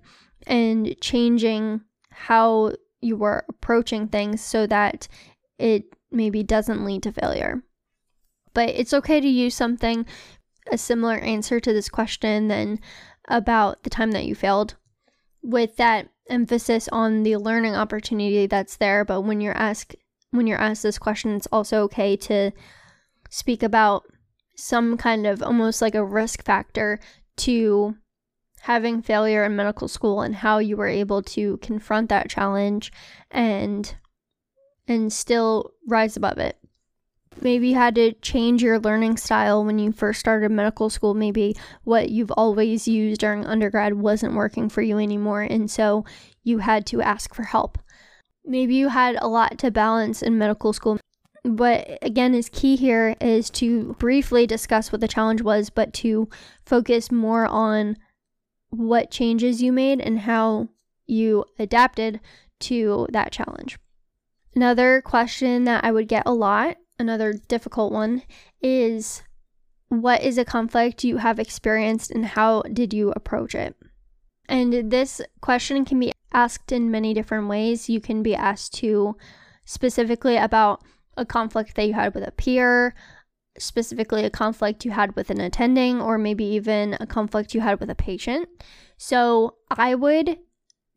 and 0.46 1.00
changing 1.00 1.80
how 2.10 2.72
you 3.00 3.16
were 3.16 3.44
approaching 3.48 4.08
things 4.08 4.40
so 4.40 4.66
that 4.66 5.06
it 5.58 5.84
maybe 6.10 6.42
doesn't 6.42 6.84
lead 6.84 7.02
to 7.04 7.12
failure. 7.12 7.62
But 8.54 8.70
it's 8.70 8.94
okay 8.94 9.20
to 9.20 9.28
use 9.28 9.54
something 9.54 10.06
a 10.70 10.78
similar 10.78 11.16
answer 11.16 11.60
to 11.60 11.72
this 11.72 11.88
question 11.88 12.48
than 12.48 12.80
about 13.28 13.82
the 13.82 13.90
time 13.90 14.12
that 14.12 14.24
you 14.24 14.34
failed 14.34 14.76
with 15.42 15.76
that 15.76 16.08
emphasis 16.28 16.88
on 16.88 17.22
the 17.22 17.36
learning 17.36 17.74
opportunity 17.74 18.46
that's 18.46 18.76
there 18.76 19.04
but 19.04 19.22
when 19.22 19.40
you're 19.40 19.56
asked 19.56 19.96
when 20.30 20.46
you're 20.46 20.60
asked 20.60 20.82
this 20.82 20.98
question 20.98 21.34
it's 21.34 21.48
also 21.50 21.82
okay 21.82 22.14
to 22.16 22.52
speak 23.30 23.62
about 23.62 24.04
some 24.54 24.96
kind 24.96 25.26
of 25.26 25.42
almost 25.42 25.80
like 25.80 25.94
a 25.94 26.04
risk 26.04 26.44
factor 26.44 27.00
to 27.36 27.96
having 28.62 29.00
failure 29.00 29.44
in 29.44 29.56
medical 29.56 29.88
school 29.88 30.20
and 30.20 30.36
how 30.36 30.58
you 30.58 30.76
were 30.76 30.86
able 30.86 31.22
to 31.22 31.56
confront 31.58 32.08
that 32.10 32.28
challenge 32.28 32.92
and 33.30 33.96
and 34.86 35.12
still 35.12 35.72
rise 35.88 36.16
above 36.16 36.38
it. 36.38 36.58
Maybe 37.42 37.68
you 37.68 37.74
had 37.74 37.94
to 37.94 38.12
change 38.14 38.62
your 38.62 38.78
learning 38.78 39.16
style 39.16 39.64
when 39.64 39.78
you 39.78 39.92
first 39.92 40.20
started 40.20 40.50
medical 40.50 40.90
school. 40.90 41.14
Maybe 41.14 41.56
what 41.84 42.10
you've 42.10 42.30
always 42.32 42.86
used 42.86 43.20
during 43.20 43.46
undergrad 43.46 43.94
wasn't 43.94 44.34
working 44.34 44.68
for 44.68 44.82
you 44.82 44.98
anymore, 44.98 45.42
and 45.42 45.70
so 45.70 46.04
you 46.44 46.58
had 46.58 46.86
to 46.86 47.00
ask 47.00 47.34
for 47.34 47.44
help. 47.44 47.78
Maybe 48.44 48.74
you 48.74 48.88
had 48.88 49.16
a 49.20 49.28
lot 49.28 49.58
to 49.58 49.70
balance 49.70 50.22
in 50.22 50.38
medical 50.38 50.72
school. 50.72 50.98
What 51.42 51.98
again 52.02 52.34
is 52.34 52.50
key 52.50 52.76
here 52.76 53.16
is 53.20 53.48
to 53.50 53.94
briefly 53.98 54.46
discuss 54.46 54.92
what 54.92 55.00
the 55.00 55.08
challenge 55.08 55.40
was, 55.40 55.70
but 55.70 55.92
to 55.94 56.28
focus 56.66 57.10
more 57.10 57.46
on 57.46 57.96
what 58.68 59.10
changes 59.10 59.62
you 59.62 59.72
made 59.72 60.00
and 60.00 60.20
how 60.20 60.68
you 61.06 61.44
adapted 61.58 62.20
to 62.60 63.06
that 63.10 63.32
challenge. 63.32 63.78
Another 64.54 65.00
question 65.00 65.64
that 65.64 65.84
I 65.84 65.92
would 65.92 66.08
get 66.08 66.24
a 66.26 66.34
lot, 66.34 66.76
another 67.00 67.34
difficult 67.48 67.92
one, 67.92 68.22
is 68.62 69.22
what 69.88 70.22
is 70.22 70.38
a 70.38 70.44
conflict 70.44 71.02
you 71.02 71.16
have 71.16 71.40
experienced 71.40 72.12
and 72.12 72.24
how 72.24 72.62
did 72.72 72.94
you 72.94 73.12
approach 73.16 73.54
it? 73.54 73.74
And 74.48 74.90
this 74.90 75.20
question 75.40 75.84
can 75.84 75.98
be 75.98 76.12
asked 76.32 76.70
in 76.70 76.90
many 76.90 77.14
different 77.14 77.48
ways. 77.48 77.88
You 77.88 78.00
can 78.00 78.22
be 78.22 78.34
asked 78.34 78.74
to 78.74 79.16
specifically 79.64 80.36
about 80.36 80.82
a 81.16 81.24
conflict 81.24 81.74
that 81.74 81.86
you 81.86 81.94
had 81.94 82.14
with 82.14 82.26
a 82.26 82.32
peer, 82.32 82.94
specifically 83.58 84.24
a 84.24 84.30
conflict 84.30 84.84
you 84.84 84.92
had 84.92 85.16
with 85.16 85.30
an 85.30 85.40
attending, 85.40 86.00
or 86.00 86.18
maybe 86.18 86.44
even 86.44 86.96
a 87.00 87.06
conflict 87.06 87.54
you 87.54 87.60
had 87.60 87.80
with 87.80 87.90
a 87.90 87.94
patient. 87.94 88.48
So 88.96 89.56
I 89.70 89.94
would 89.94 90.38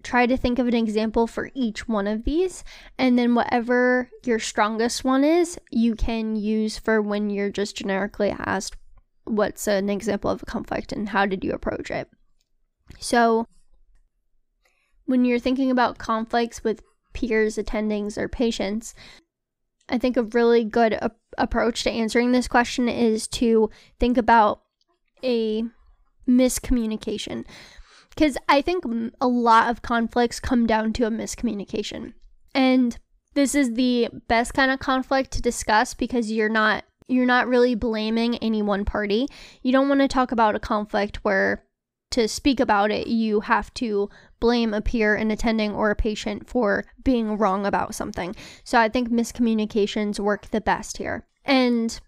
try 0.04 0.26
to 0.26 0.38
think 0.38 0.60
of 0.60 0.68
an 0.68 0.74
example 0.76 1.28
for 1.28 1.50
each 1.54 1.88
one 1.88 2.08
of 2.08 2.26
these, 2.26 2.64
and 2.98 3.18
then 3.18 3.36
whatever 3.36 4.10
your 4.26 4.40
strongest 4.40 5.04
one 5.04 5.24
is, 5.24 5.58
you 5.72 5.96
can 5.96 6.36
use 6.36 6.78
for 6.78 7.02
when 7.02 7.30
you're 7.30 7.50
just 7.50 7.78
generically 7.78 8.36
asked 8.38 8.76
what's 9.24 9.68
an 9.68 9.90
example 9.90 10.30
of 10.30 10.44
a 10.44 10.46
conflict 10.46 10.92
and 10.92 11.10
how 11.10 11.26
did 11.26 11.44
you 11.44 11.54
approach 11.54 11.90
it. 11.90 12.10
So, 13.00 13.48
when 15.06 15.26
you're 15.26 15.40
thinking 15.40 15.72
about 15.72 15.98
conflicts 15.98 16.64
with 16.64 16.84
peers, 17.14 17.56
attendings, 17.56 18.18
or 18.18 18.28
patients, 18.28 18.94
I 19.90 19.98
think 19.98 20.18
a 20.18 20.24
really 20.24 20.64
good 20.64 20.98
approach 21.38 21.84
to 21.84 21.92
answering 21.92 22.32
this 22.32 22.48
question 22.48 22.88
is 22.90 23.28
to 23.30 23.70
think 24.00 24.18
about 24.18 24.62
a 25.24 25.64
miscommunication. 26.28 27.46
Because 28.16 28.38
I 28.48 28.62
think 28.62 28.86
a 29.20 29.28
lot 29.28 29.70
of 29.70 29.82
conflicts 29.82 30.40
come 30.40 30.68
down 30.68 30.94
to 30.94 31.06
a 31.06 31.12
miscommunication. 31.12 32.14
And 32.54 32.98
this 33.34 33.56
is 33.56 33.74
the 33.74 34.10
best 34.28 34.54
kind 34.54 34.72
of 34.72 34.80
conflict 34.80 35.32
to 35.32 35.42
discuss 35.42 35.94
because 35.94 36.32
you're 36.32 36.50
not 36.50 36.84
you're 37.08 37.26
not 37.26 37.48
really 37.48 37.76
blaming 37.76 38.38
any 38.38 38.62
one 38.62 38.86
party. 38.86 39.28
You 39.62 39.72
don't 39.72 39.90
want 39.90 40.02
to 40.02 40.08
talk 40.08 40.32
about 40.32 40.56
a 40.56 40.60
conflict 40.60 41.18
where 41.24 41.66
to 42.14 42.28
speak 42.28 42.60
about 42.60 42.92
it, 42.92 43.08
you 43.08 43.40
have 43.42 43.74
to 43.74 44.08
blame 44.40 44.72
a 44.72 44.82
peer, 44.82 45.16
an 45.16 45.32
attending, 45.32 45.74
or 45.74 45.90
a 45.90 45.96
patient 45.96 46.48
for 46.48 46.86
being 47.04 47.40
wrong 47.40 47.66
about 47.66 47.96
something. 47.96 48.36
So 48.64 48.80
I 48.80 48.88
think 48.88 49.10
miscommunications 49.10 50.20
work 50.20 50.52
the 50.52 50.62
best 50.62 50.98
here. 50.98 51.26
And 51.44 52.00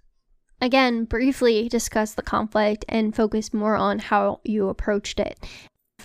again, 0.62 1.06
briefly 1.06 1.68
discuss 1.68 2.14
the 2.14 2.22
conflict 2.22 2.86
and 2.88 3.16
focus 3.16 3.52
more 3.52 3.76
on 3.76 3.98
how 3.98 4.42
you 4.44 4.70
approached 4.70 5.20
it. 5.20 5.40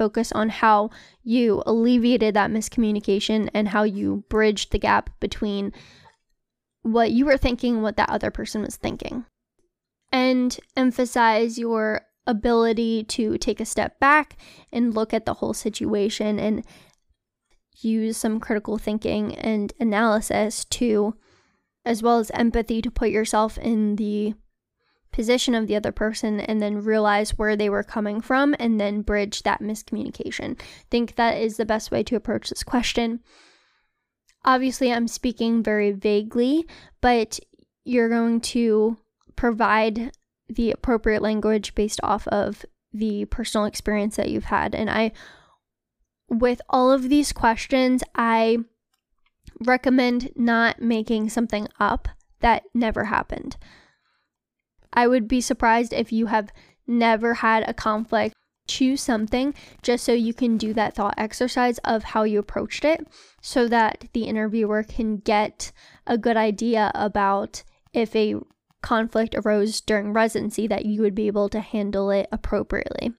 Focus 0.01 0.33
on 0.33 0.49
how 0.49 0.89
you 1.23 1.63
alleviated 1.67 2.33
that 2.33 2.51
miscommunication 2.51 3.51
and 3.53 3.69
how 3.69 3.83
you 3.83 4.25
bridged 4.31 4.73
the 4.73 4.79
gap 4.79 5.11
between 5.21 5.75
what 6.81 7.11
you 7.11 7.27
were 7.27 7.37
thinking, 7.37 7.83
what 7.83 7.99
that 7.99 8.09
other 8.09 8.31
person 8.31 8.63
was 8.63 8.77
thinking. 8.77 9.27
And 10.11 10.59
emphasize 10.75 11.59
your 11.59 12.07
ability 12.27 13.05
to 13.05 13.37
take 13.37 13.61
a 13.61 13.67
step 13.67 14.01
back 14.01 14.39
and 14.73 14.95
look 14.95 15.13
at 15.13 15.27
the 15.27 15.35
whole 15.35 15.53
situation 15.53 16.39
and 16.39 16.65
use 17.83 18.17
some 18.17 18.41
critical 18.41 18.79
thinking 18.79 19.35
and 19.35 19.75
analysis 19.79 20.65
to, 20.65 21.15
as 21.85 22.03
well 22.03 22.19
as 22.19 22.31
empathy, 22.31 22.81
to 22.81 22.91
put 22.91 23.11
yourself 23.11 23.59
in 23.59 23.97
the 23.97 24.33
position 25.13 25.55
of 25.55 25.67
the 25.67 25.77
other 25.77 25.93
person 25.93 26.41
and 26.41 26.63
then 26.63 26.85
realize 26.85 27.37
where 27.39 27.57
they 27.57 27.69
were 27.69 27.83
coming 27.83 28.21
from 28.21 28.55
and 28.59 28.81
then 28.81 29.03
bridge 29.03 29.43
that 29.43 29.61
miscommunication. 29.61 30.61
I 30.61 30.65
think 30.91 31.17
that 31.17 31.37
is 31.39 31.57
the 31.57 31.67
best 31.67 31.91
way 31.91 32.03
to 32.05 32.17
approach 32.17 32.49
this 32.49 32.63
question. 32.63 33.21
Obviously, 34.45 34.93
I'm 34.93 35.09
speaking 35.09 35.63
very 35.63 35.93
vaguely, 35.93 36.67
but 37.01 37.39
you're 37.85 38.09
going 38.09 38.41
to 38.41 38.97
provide 39.37 40.13
the 40.49 40.71
appropriate 40.71 41.23
language 41.23 41.75
based 41.75 42.01
off 42.03 42.27
of 42.29 42.65
the 42.93 43.25
personal 43.27 43.67
experience 43.67 44.17
that 44.17 44.31
you've 44.31 44.45
had. 44.45 44.75
And 44.75 44.91
I, 44.91 45.13
with 46.29 46.61
all 46.69 46.91
of 46.91 47.09
these 47.09 47.33
questions, 47.33 48.03
I 48.15 48.59
recommend 49.61 50.31
not 50.35 50.81
making 50.81 51.29
something 51.31 51.69
up 51.79 52.09
that 52.41 52.65
never 52.75 53.05
happened. 53.05 53.57
I 54.93 55.07
would 55.07 55.29
be 55.29 55.41
surprised 55.41 55.93
if 55.93 56.13
you 56.13 56.27
have 56.27 56.53
never 56.87 57.35
had 57.35 57.69
a 57.69 57.75
conflict. 57.75 58.35
Choose 58.69 59.01
something 59.01 59.55
just 59.83 60.05
so 60.05 60.13
you 60.13 60.33
can 60.33 60.57
do 60.57 60.73
that 60.75 60.95
thought 60.95 61.15
exercise 61.17 61.79
of 61.79 62.05
how 62.05 62.23
you 62.23 62.39
approached 62.39 62.85
it 62.85 63.07
so 63.43 63.67
that 63.67 64.05
the 64.13 64.25
interviewer 64.25 64.85
can 64.85 65.17
get 65.17 65.73
a 66.07 66.17
good 66.17 66.37
idea 66.37 66.93
about 66.95 67.65
if 67.93 68.15
a 68.15 68.37
conflict 68.81 69.35
arose 69.35 69.81
during 69.81 70.13
residency 70.13 70.67
that 70.69 70.87
you 70.87 71.03
would 71.03 71.15
be 71.15 71.27
able 71.27 71.49
to 71.49 71.61
handle 71.61 72.11
it 72.11 72.29
appropriately. 72.31 73.13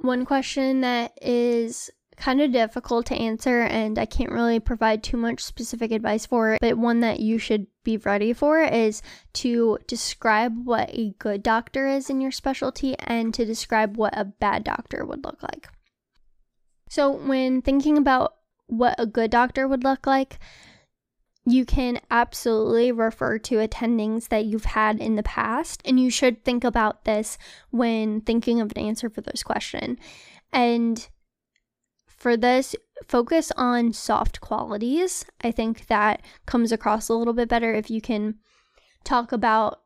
One 0.00 0.24
question 0.24 0.82
that 0.82 1.12
is 1.20 1.90
kind 2.18 2.40
of 2.40 2.52
difficult 2.52 3.06
to 3.06 3.14
answer 3.14 3.60
and 3.60 3.98
I 3.98 4.04
can't 4.04 4.32
really 4.32 4.60
provide 4.60 5.02
too 5.02 5.16
much 5.16 5.42
specific 5.42 5.92
advice 5.92 6.26
for 6.26 6.54
it, 6.54 6.60
but 6.60 6.76
one 6.76 7.00
that 7.00 7.20
you 7.20 7.38
should 7.38 7.66
be 7.84 7.96
ready 7.96 8.32
for 8.32 8.60
is 8.60 9.02
to 9.34 9.78
describe 9.86 10.66
what 10.66 10.90
a 10.92 11.14
good 11.18 11.42
doctor 11.42 11.86
is 11.86 12.10
in 12.10 12.20
your 12.20 12.32
specialty 12.32 12.96
and 12.98 13.32
to 13.34 13.44
describe 13.44 13.96
what 13.96 14.18
a 14.18 14.24
bad 14.24 14.64
doctor 14.64 15.04
would 15.04 15.24
look 15.24 15.42
like. 15.42 15.68
So, 16.88 17.10
when 17.10 17.62
thinking 17.62 17.98
about 17.98 18.34
what 18.66 18.94
a 18.98 19.06
good 19.06 19.30
doctor 19.30 19.68
would 19.68 19.84
look 19.84 20.06
like, 20.06 20.38
you 21.44 21.64
can 21.64 22.00
absolutely 22.10 22.92
refer 22.92 23.38
to 23.38 23.56
attendings 23.56 24.28
that 24.28 24.44
you've 24.44 24.66
had 24.66 25.00
in 25.00 25.16
the 25.16 25.22
past, 25.22 25.80
and 25.84 25.98
you 25.98 26.10
should 26.10 26.44
think 26.44 26.64
about 26.64 27.04
this 27.04 27.38
when 27.70 28.20
thinking 28.20 28.60
of 28.60 28.72
an 28.72 28.78
answer 28.78 29.08
for 29.08 29.20
this 29.20 29.42
question. 29.42 29.98
And 30.52 31.08
for 32.18 32.36
this, 32.36 32.74
focus 33.06 33.52
on 33.56 33.92
soft 33.92 34.40
qualities. 34.40 35.24
I 35.40 35.52
think 35.52 35.86
that 35.86 36.22
comes 36.46 36.72
across 36.72 37.08
a 37.08 37.14
little 37.14 37.32
bit 37.32 37.48
better 37.48 37.72
if 37.72 37.90
you 37.90 38.00
can 38.00 38.34
talk 39.04 39.32
about 39.32 39.80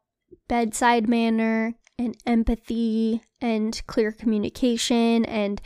bedside 0.49 1.09
manner 1.09 1.75
and 1.99 2.17
empathy 2.27 3.23
and 3.41 3.81
clear 3.87 4.13
communication 4.13 5.25
and 5.27 5.61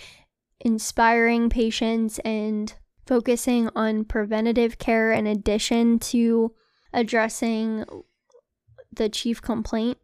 inspiring 0.61 1.49
patients 1.49 2.19
and 2.21 2.75
focusing 3.07 3.71
on 3.77 4.05
preventative 4.05 4.79
care 4.79 5.13
in 5.13 5.27
addition 5.27 5.99
to 6.01 6.53
addressing 6.93 7.85
the 8.93 9.09
chief 9.09 9.41
complaint 9.41 9.99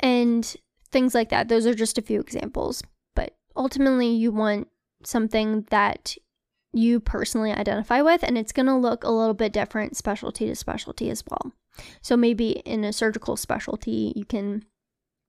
and 0.00 0.56
things 0.90 1.14
like 1.14 1.30
that. 1.30 1.48
Those 1.48 1.66
are 1.66 1.74
just 1.74 1.96
a 1.96 2.02
few 2.02 2.20
examples. 2.20 2.82
But 3.14 3.36
ultimately, 3.56 4.08
you 4.08 4.30
want 4.30 4.68
something 5.06 5.66
that 5.70 6.16
you 6.72 6.98
personally 7.00 7.52
identify 7.52 8.02
with, 8.02 8.22
and 8.22 8.36
it's 8.36 8.52
going 8.52 8.66
to 8.66 8.76
look 8.76 9.04
a 9.04 9.10
little 9.10 9.34
bit 9.34 9.52
different 9.52 9.96
specialty 9.96 10.46
to 10.46 10.54
specialty 10.54 11.10
as 11.10 11.22
well. 11.28 11.52
So, 12.02 12.16
maybe 12.16 12.50
in 12.50 12.84
a 12.84 12.92
surgical 12.92 13.36
specialty, 13.36 14.12
you 14.16 14.24
can 14.24 14.64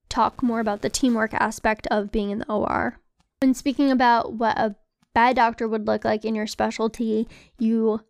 talk 0.10 0.44
more 0.44 0.60
about 0.60 0.82
the 0.82 0.89
teamwork 0.89 1.34
aspect 1.34 1.88
of 1.88 2.12
being 2.12 2.29
in 2.29 2.39
the 2.39 2.51
OR. 2.51 3.00
When 3.39 3.53
speaking 3.53 3.91
about 3.91 4.34
what 4.34 4.58
a 4.58 4.75
bad 5.15 5.38
doctor 5.38 5.67
would 5.67 5.88
look 5.88 6.05
like 6.05 6.24
in 6.24 6.36
your 6.36 6.46
specialty. 6.46 7.27
You 7.58 8.01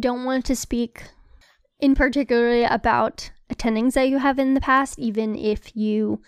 don't 0.00 0.24
want 0.24 0.44
to 0.46 0.56
speak 0.56 1.04
in 1.78 1.94
particularly 1.94 2.64
about 2.64 3.30
attendings 3.52 3.92
that 3.92 4.08
you 4.08 4.18
have 4.18 4.40
in 4.40 4.54
the 4.54 4.60
past, 4.60 4.98
even 4.98 5.36
if 5.36 5.76
you 5.76 6.20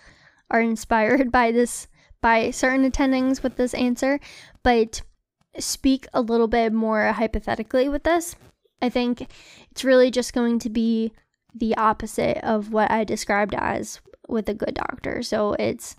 are 0.49 0.61
inspired 0.61 1.31
by 1.33 1.51
this 1.51 1.88
by 2.21 2.51
certain 2.51 2.89
attendings 2.89 3.43
with 3.43 3.55
this 3.55 3.73
answer, 3.73 4.19
but 4.63 5.01
speak 5.57 6.07
a 6.13 6.21
little 6.21 6.47
bit 6.47 6.73
more 6.73 7.11
hypothetically 7.11 7.89
with 7.89 8.03
this. 8.03 8.35
I 8.81 8.89
think 8.89 9.27
it's 9.71 9.83
really 9.83 10.11
just 10.11 10.33
going 10.33 10.59
to 10.59 10.69
be 10.69 11.11
the 11.53 11.75
opposite 11.77 12.37
of 12.43 12.71
what 12.71 12.91
I 12.91 13.03
described 13.03 13.55
as 13.55 13.99
with 14.27 14.47
a 14.47 14.53
good 14.53 14.75
doctor. 14.75 15.23
So 15.23 15.53
it's 15.53 15.95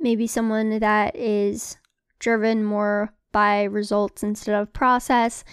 maybe 0.00 0.26
someone 0.26 0.78
that 0.80 1.16
is 1.16 1.76
driven 2.18 2.64
more 2.64 3.14
by 3.32 3.64
results 3.64 4.22
instead 4.22 4.54
of 4.54 4.72
process, 4.72 5.44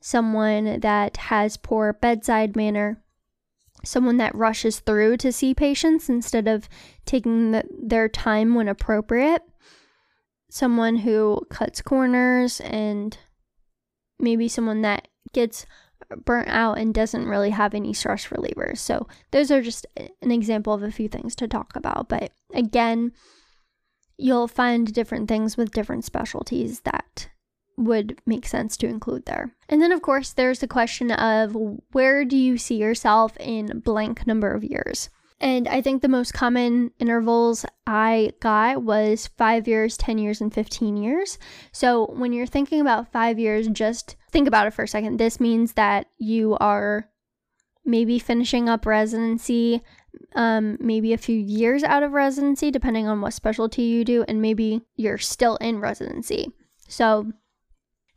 someone 0.00 0.80
that 0.80 1.16
has 1.16 1.56
poor 1.56 1.92
bedside 1.92 2.56
manner, 2.56 3.02
someone 3.84 4.16
that 4.18 4.34
rushes 4.34 4.80
through 4.80 5.16
to 5.18 5.32
see 5.32 5.54
patients 5.54 6.08
instead 6.08 6.48
of 6.48 6.68
taking 7.04 7.52
the, 7.52 7.64
their 7.82 8.08
time 8.08 8.54
when 8.54 8.68
appropriate, 8.68 9.42
someone 10.50 10.96
who 10.96 11.40
cuts 11.50 11.82
corners, 11.82 12.60
and 12.60 13.18
maybe 14.18 14.48
someone 14.48 14.82
that 14.82 15.08
gets 15.32 15.66
burnt 16.24 16.48
out 16.48 16.78
and 16.78 16.94
doesn't 16.94 17.26
really 17.26 17.50
have 17.50 17.74
any 17.74 17.92
stress 17.92 18.26
relievers. 18.26 18.78
So, 18.78 19.06
those 19.30 19.50
are 19.50 19.62
just 19.62 19.86
an 19.96 20.30
example 20.30 20.72
of 20.72 20.82
a 20.82 20.90
few 20.90 21.08
things 21.08 21.34
to 21.36 21.48
talk 21.48 21.74
about. 21.76 22.08
But 22.08 22.32
again, 22.54 23.12
you'll 24.18 24.48
find 24.48 24.92
different 24.92 25.28
things 25.28 25.56
with 25.56 25.72
different 25.72 26.04
specialties 26.04 26.80
that 26.80 27.28
would 27.76 28.18
make 28.26 28.46
sense 28.46 28.76
to 28.78 28.86
include 28.86 29.26
there. 29.26 29.54
And 29.68 29.80
then, 29.80 29.92
of 29.92 30.02
course, 30.02 30.32
there's 30.32 30.60
the 30.60 30.68
question 30.68 31.10
of 31.10 31.56
where 31.92 32.24
do 32.24 32.36
you 32.36 32.58
see 32.58 32.76
yourself 32.76 33.36
in 33.38 33.80
blank 33.80 34.26
number 34.26 34.52
of 34.52 34.64
years? 34.64 35.10
And 35.42 35.66
I 35.66 35.82
think 35.82 36.02
the 36.02 36.08
most 36.08 36.32
common 36.32 36.92
intervals 37.00 37.66
I 37.84 38.32
got 38.38 38.84
was 38.84 39.26
five 39.26 39.66
years, 39.66 39.96
10 39.96 40.18
years, 40.18 40.40
and 40.40 40.54
15 40.54 40.96
years. 40.96 41.36
So 41.72 42.06
when 42.12 42.32
you're 42.32 42.46
thinking 42.46 42.80
about 42.80 43.10
five 43.10 43.40
years, 43.40 43.66
just 43.66 44.14
think 44.30 44.46
about 44.46 44.68
it 44.68 44.72
for 44.72 44.84
a 44.84 44.88
second. 44.88 45.16
This 45.16 45.40
means 45.40 45.72
that 45.72 46.06
you 46.16 46.56
are 46.60 47.08
maybe 47.84 48.20
finishing 48.20 48.68
up 48.68 48.86
residency, 48.86 49.82
um, 50.36 50.78
maybe 50.80 51.12
a 51.12 51.18
few 51.18 51.36
years 51.36 51.82
out 51.82 52.04
of 52.04 52.12
residency, 52.12 52.70
depending 52.70 53.08
on 53.08 53.20
what 53.20 53.32
specialty 53.32 53.82
you 53.82 54.04
do, 54.04 54.24
and 54.28 54.40
maybe 54.40 54.82
you're 54.94 55.18
still 55.18 55.56
in 55.56 55.80
residency. 55.80 56.52
So 56.86 57.32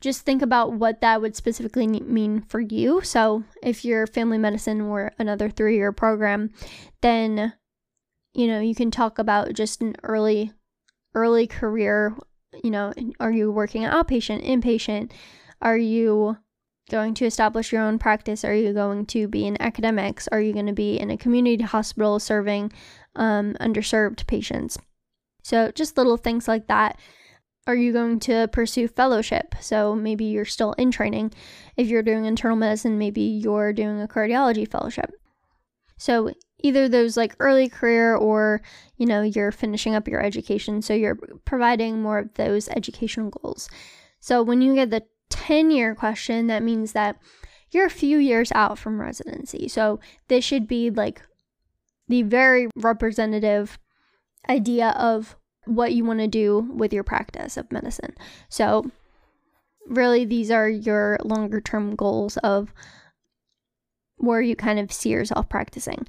just 0.06 0.22
think 0.22 0.44
about 0.44 0.74
what 0.74 1.02
that 1.02 1.20
would 1.20 1.36
specifically 1.36 1.88
mean 1.88 2.44
for 2.44 2.60
you. 2.60 3.02
So, 3.02 3.44
if 3.64 3.84
your 3.84 4.06
family 4.06 4.38
medicine 4.38 4.88
were 4.88 5.12
another 5.18 5.50
three 5.50 5.76
year 5.78 5.92
program, 5.92 6.52
then 7.02 7.54
you 8.36 8.48
know 8.48 8.60
you 8.60 8.76
can 8.76 8.92
talk 8.92 9.18
about 9.18 9.54
just 9.54 9.82
an 9.82 9.96
early 10.04 10.52
early 11.16 11.48
career 11.48 12.16
you 12.64 12.70
know 12.70 12.94
are 13.20 13.32
you 13.32 13.52
working 13.52 13.82
outpatient 13.82 14.46
inpatient? 14.46 15.12
Are 15.62 15.78
you 15.78 16.38
going 16.92 17.16
to 17.16 17.26
establish 17.26 17.72
your 17.72 17.82
own 17.82 17.98
practice? 17.98 18.46
Are 18.46 18.54
you 18.54 18.74
going 18.74 19.08
to 19.08 19.28
be 19.28 19.48
in 19.48 19.60
academics? 19.60 20.28
Are 20.28 20.40
you 20.40 20.54
going 20.54 20.68
to 20.68 20.74
be 20.74 21.00
in 21.00 21.10
a 21.10 21.18
community 21.18 21.64
hospital 21.64 22.20
serving 22.20 22.72
um, 23.16 23.56
underserved 23.60 24.28
patients? 24.28 24.78
So 25.42 25.72
just 25.72 25.98
little 25.98 26.18
things 26.18 26.48
like 26.48 26.68
that 26.68 27.00
are 27.68 27.76
you 27.76 27.92
going 27.92 28.20
to 28.22 28.48
pursue 28.50 28.88
fellowship? 28.88 29.56
So 29.60 29.96
maybe 29.96 30.26
you're 30.26 30.46
still 30.46 30.74
in 30.74 30.92
training. 30.92 31.34
If 31.76 31.88
you're 31.88 32.04
doing 32.04 32.26
internal 32.26 32.58
medicine, 32.58 32.98
maybe 32.98 33.22
you're 33.22 33.74
doing 33.74 34.02
a 34.02 34.08
cardiology 34.08 34.70
fellowship. 34.70 35.12
So 35.98 36.32
either 36.60 36.88
those 36.88 37.18
like 37.18 37.36
early 37.40 37.70
career 37.70 38.16
or, 38.16 38.62
you 38.98 39.06
know, 39.06 39.22
you're 39.22 39.52
finishing 39.52 39.96
up 39.96 40.08
your 40.08 40.22
education. 40.22 40.82
So 40.82 40.94
you're 40.94 41.18
providing 41.46 42.02
more 42.02 42.20
of 42.20 42.34
those 42.36 42.68
educational 42.70 43.30
goals. 43.30 43.70
So 44.20 44.44
when 44.44 44.62
you 44.62 44.76
get 44.76 44.92
the 44.92 45.04
10 45.30 45.72
year 45.72 45.96
question, 45.96 46.48
that 46.48 46.64
means 46.64 46.92
that 46.94 47.18
you're 47.72 47.86
a 47.86 47.92
few 47.92 48.18
years 48.18 48.52
out 48.54 48.78
from 48.78 49.02
residency. 49.02 49.68
So 49.68 50.00
this 50.28 50.44
should 50.44 50.68
be 50.68 50.90
like 50.90 51.22
the 52.08 52.22
very 52.22 52.70
representative 52.76 53.80
idea 54.48 54.90
of 54.90 55.36
what 55.66 55.94
you 55.94 56.06
want 56.06 56.20
to 56.20 56.28
do 56.28 56.70
with 56.74 56.94
your 56.94 57.04
practice 57.04 57.58
of 57.58 57.72
medicine. 57.72 58.16
So, 58.50 58.90
really, 59.88 60.26
these 60.26 60.52
are 60.52 60.70
your 60.70 61.18
longer 61.24 61.62
term 61.62 61.96
goals 61.96 62.38
of 62.38 62.74
where 64.18 64.42
you 64.42 64.56
kind 64.56 64.80
of 64.80 64.92
see 64.92 65.10
yourself 65.10 65.50
practicing. 65.50 66.08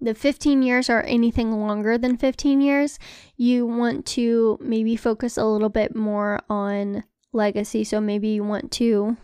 The 0.00 0.14
15 0.14 0.62
years 0.62 0.90
or 0.90 1.00
anything 1.02 1.52
longer 1.52 1.96
than 1.96 2.16
15 2.16 2.60
years, 2.60 2.98
you 3.36 3.66
want 3.66 4.04
to 4.06 4.58
maybe 4.60 4.96
focus 4.96 5.36
a 5.36 5.46
little 5.46 5.70
bit 5.70 5.96
more 5.96 6.40
on 6.50 7.04
legacy. 7.32 7.84
So, 7.84 8.00
maybe 8.00 8.28
you 8.28 8.44
want 8.44 8.70
to 8.72 9.16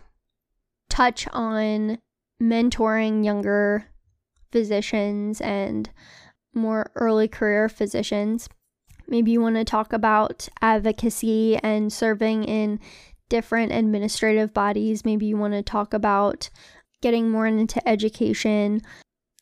touch 0.89 1.27
on 1.31 1.99
mentoring 2.41 3.23
younger 3.23 3.85
physicians 4.51 5.39
and 5.39 5.89
more 6.53 6.91
early 6.95 7.27
career 7.27 7.69
physicians 7.69 8.49
Maybe 9.07 9.31
you 9.31 9.41
want 9.41 9.55
to 9.55 9.65
talk 9.65 9.93
about 9.93 10.47
advocacy 10.61 11.57
and 11.57 11.91
serving 11.91 12.43
in 12.43 12.79
different 13.29 13.71
administrative 13.71 14.53
bodies. 14.53 15.05
Maybe 15.05 15.25
you 15.25 15.37
want 15.37 15.53
to 15.53 15.63
talk 15.63 15.93
about 15.93 16.49
getting 17.01 17.29
more 17.29 17.47
into 17.47 17.87
education 17.87 18.81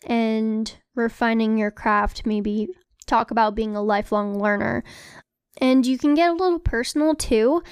and 0.06 0.76
refining 0.96 1.58
your 1.58 1.72
craft. 1.72 2.26
Maybe 2.26 2.70
talk 3.08 3.32
about 3.32 3.56
being 3.56 3.76
a 3.76 3.82
lifelong 3.82 4.40
learner. 4.40 4.84
And 5.60 5.86
you 5.86 5.98
can 5.98 6.14
get 6.14 6.30
a 6.30 6.34
little 6.34 6.60
personal 6.60 7.16
too. 7.16 7.64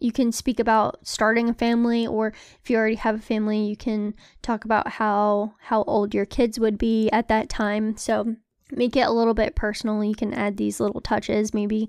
You 0.00 0.12
can 0.12 0.30
speak 0.30 0.60
about 0.60 1.06
starting 1.06 1.48
a 1.48 1.54
family 1.54 2.06
or 2.06 2.34
if 2.62 2.68
you 2.68 2.76
already 2.76 2.96
have 2.96 3.14
a 3.14 3.22
family, 3.22 3.64
you 3.64 3.76
can 3.76 4.14
talk 4.42 4.64
about 4.64 4.88
how 4.88 5.54
how 5.58 5.82
old 5.84 6.14
your 6.14 6.26
kids 6.26 6.60
would 6.60 6.76
be 6.76 7.08
at 7.10 7.28
that 7.28 7.48
time. 7.48 7.96
So 7.96 8.36
make 8.70 8.96
it 8.96 9.06
a 9.06 9.12
little 9.12 9.34
bit 9.34 9.54
personal. 9.54 10.02
You 10.02 10.14
can 10.14 10.32
add 10.32 10.56
these 10.56 10.80
little 10.80 11.00
touches. 11.00 11.54
Maybe 11.54 11.88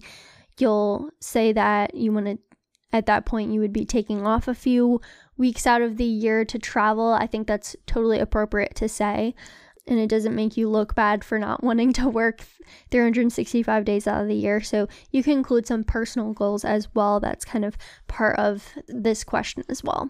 you'll 0.57 1.09
say 1.19 1.53
that 1.53 1.95
you 1.95 2.11
want 2.11 2.25
to, 2.27 2.39
at 2.91 3.05
that 3.07 3.25
point, 3.25 3.51
you 3.51 3.59
would 3.59 3.73
be 3.73 3.85
taking 3.85 4.25
off 4.25 4.47
a 4.47 4.53
few 4.53 5.01
weeks 5.37 5.67
out 5.67 5.81
of 5.81 5.97
the 5.97 6.05
year 6.05 6.45
to 6.45 6.59
travel. 6.59 7.13
I 7.13 7.27
think 7.27 7.47
that's 7.47 7.75
totally 7.85 8.19
appropriate 8.19 8.75
to 8.75 8.89
say. 8.89 9.35
And 9.87 9.99
it 9.99 10.09
doesn't 10.09 10.35
make 10.35 10.57
you 10.57 10.69
look 10.69 10.95
bad 10.95 11.23
for 11.23 11.39
not 11.39 11.63
wanting 11.63 11.93
to 11.93 12.09
work 12.09 12.41
365 12.91 13.85
days 13.85 14.07
out 14.07 14.21
of 14.21 14.27
the 14.27 14.35
year. 14.35 14.61
So 14.61 14.87
you 15.11 15.23
can 15.23 15.33
include 15.33 15.65
some 15.65 15.83
personal 15.83 16.33
goals 16.33 16.65
as 16.65 16.93
well. 16.93 17.19
That's 17.19 17.45
kind 17.45 17.63
of 17.63 17.77
part 18.07 18.37
of 18.37 18.73
this 18.87 19.23
question 19.23 19.63
as 19.69 19.83
well. 19.83 20.09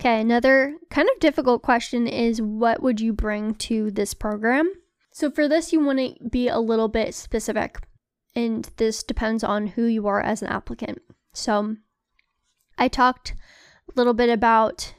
Okay, 0.00 0.20
another 0.20 0.76
kind 0.90 1.08
of 1.12 1.20
difficult 1.20 1.62
question 1.62 2.08
is 2.08 2.42
what 2.42 2.82
would 2.82 3.00
you 3.00 3.12
bring 3.12 3.54
to 3.54 3.90
this 3.90 4.14
program? 4.14 4.72
So 5.12 5.30
for 5.30 5.46
this, 5.46 5.72
you 5.72 5.84
want 5.84 5.98
to 5.98 6.28
be 6.28 6.48
a 6.48 6.58
little 6.58 6.88
bit 6.88 7.14
specific, 7.14 7.78
and 8.34 8.68
this 8.76 9.02
depends 9.02 9.44
on 9.44 9.68
who 9.68 9.84
you 9.84 10.06
are 10.06 10.20
as 10.20 10.42
an 10.42 10.48
applicant. 10.48 10.98
So 11.34 11.76
I 12.78 12.88
talked 12.88 13.34
a 13.88 13.92
little 13.94 14.14
bit 14.14 14.30
about 14.30 14.94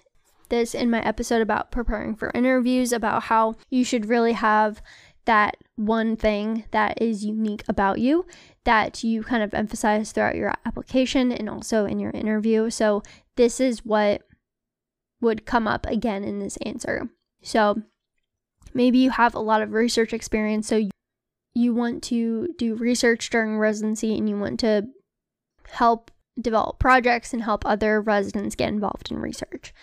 this 0.50 0.76
in 0.76 0.90
my 0.92 1.04
episode 1.04 1.42
about 1.42 1.72
preparing 1.72 2.16
for 2.16 2.32
interviews, 2.36 2.94
about 2.94 3.24
how 3.24 3.56
you 3.70 3.84
should 3.84 4.06
really 4.06 4.34
have 4.34 4.82
that 5.26 5.56
one 5.76 6.16
thing 6.16 6.66
that 6.72 7.02
is 7.02 7.26
unique 7.26 7.64
about 7.68 8.00
you 8.00 8.26
that 8.66 9.04
you 9.04 9.24
kind 9.24 9.42
of 9.42 9.54
emphasize 9.54 10.12
throughout 10.12 10.36
your 10.36 10.54
application 10.66 11.32
and 11.32 11.50
also 11.50 11.86
in 11.86 12.00
your 12.00 12.12
interview. 12.12 12.70
So 12.70 13.02
this 13.36 13.60
is 13.60 13.86
what 13.86 14.22
would 15.22 15.46
come 15.46 15.68
up 15.68 15.86
again 15.88 16.24
in 16.24 16.40
this 16.40 16.58
answer. 16.58 17.10
So 17.42 17.82
Maybe 18.74 19.00
you 19.00 19.12
have 19.12 19.36
a 19.36 19.40
lot 19.40 19.62
of 19.62 19.74
research 19.74 20.14
experience, 20.14 20.68
so 20.68 20.90
you 21.56 21.74
want 21.74 22.04
to 22.04 22.50
do 22.58 22.76
research 22.76 23.30
during 23.30 23.58
residency 23.60 24.18
and 24.18 24.28
you 24.28 24.38
want 24.38 24.60
to 24.62 24.88
help 25.70 26.12
develop 26.40 26.80
projects 26.80 27.34
and 27.34 27.44
help 27.44 27.66
other 27.66 28.02
residents 28.02 28.56
get 28.56 28.70
involved 28.70 29.12
in 29.12 29.20
research. 29.20 29.74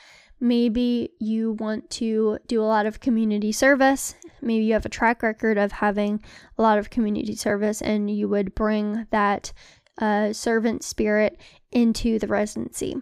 Maybe 0.40 1.11
you 1.20 1.53
want 1.53 1.90
to 1.90 2.38
do 2.46 2.62
a 2.62 2.64
lot 2.64 2.87
of 2.87 3.00
community 3.00 3.53
service. 3.53 4.14
Maybe 4.40 4.64
you 4.64 4.72
have 4.72 4.87
a 4.87 4.90
track 4.90 5.22
record 5.22 5.59
of 5.59 5.72
having 5.72 6.22
a 6.57 6.62
lot 6.62 6.79
of 6.79 6.90
community 6.90 7.37
service 7.37 7.83
and 7.83 8.11
you 8.11 8.29
would 8.29 8.55
bring 8.55 9.07
that 9.11 9.53
uh, 9.98 10.33
servant 10.33 10.83
spirit 10.83 11.38
into 11.70 12.18
the 12.18 12.26
residency. 12.26 12.96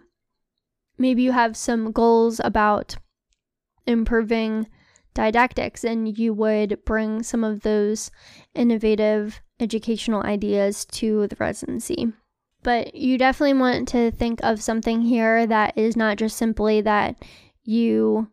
Maybe 0.97 1.23
you 1.23 1.31
have 1.31 1.55
some 1.55 1.93
goals 1.93 2.41
about 2.43 2.97
improving 3.87 4.67
didactics 5.13 5.83
and 5.83 6.17
you 6.17 6.33
would 6.33 6.79
bring 6.85 7.23
some 7.23 7.43
of 7.43 7.61
those 7.61 8.11
innovative 8.53 9.41
educational 9.59 10.23
ideas 10.23 10.85
to 10.85 11.27
the 11.27 11.35
residency. 11.39 12.13
But 12.61 12.95
you 12.95 13.17
definitely 13.17 13.59
want 13.59 13.87
to 13.89 14.11
think 14.11 14.39
of 14.43 14.61
something 14.61 15.01
here 15.01 15.47
that 15.47 15.77
is 15.77 15.95
not 15.95 16.17
just 16.17 16.37
simply 16.37 16.81
that 16.81 17.23
you 17.63 18.29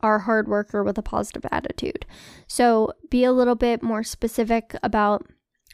are 0.00 0.16
a 0.16 0.22
hard 0.22 0.48
worker 0.48 0.82
with 0.82 0.98
a 0.98 1.02
positive 1.02 1.44
attitude. 1.50 2.06
So 2.46 2.92
be 3.10 3.24
a 3.24 3.32
little 3.32 3.54
bit 3.54 3.82
more 3.82 4.02
specific 4.02 4.74
about 4.82 5.26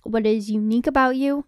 what 0.03 0.27
is 0.27 0.51
unique 0.51 0.87
about 0.87 1.17
you. 1.17 1.47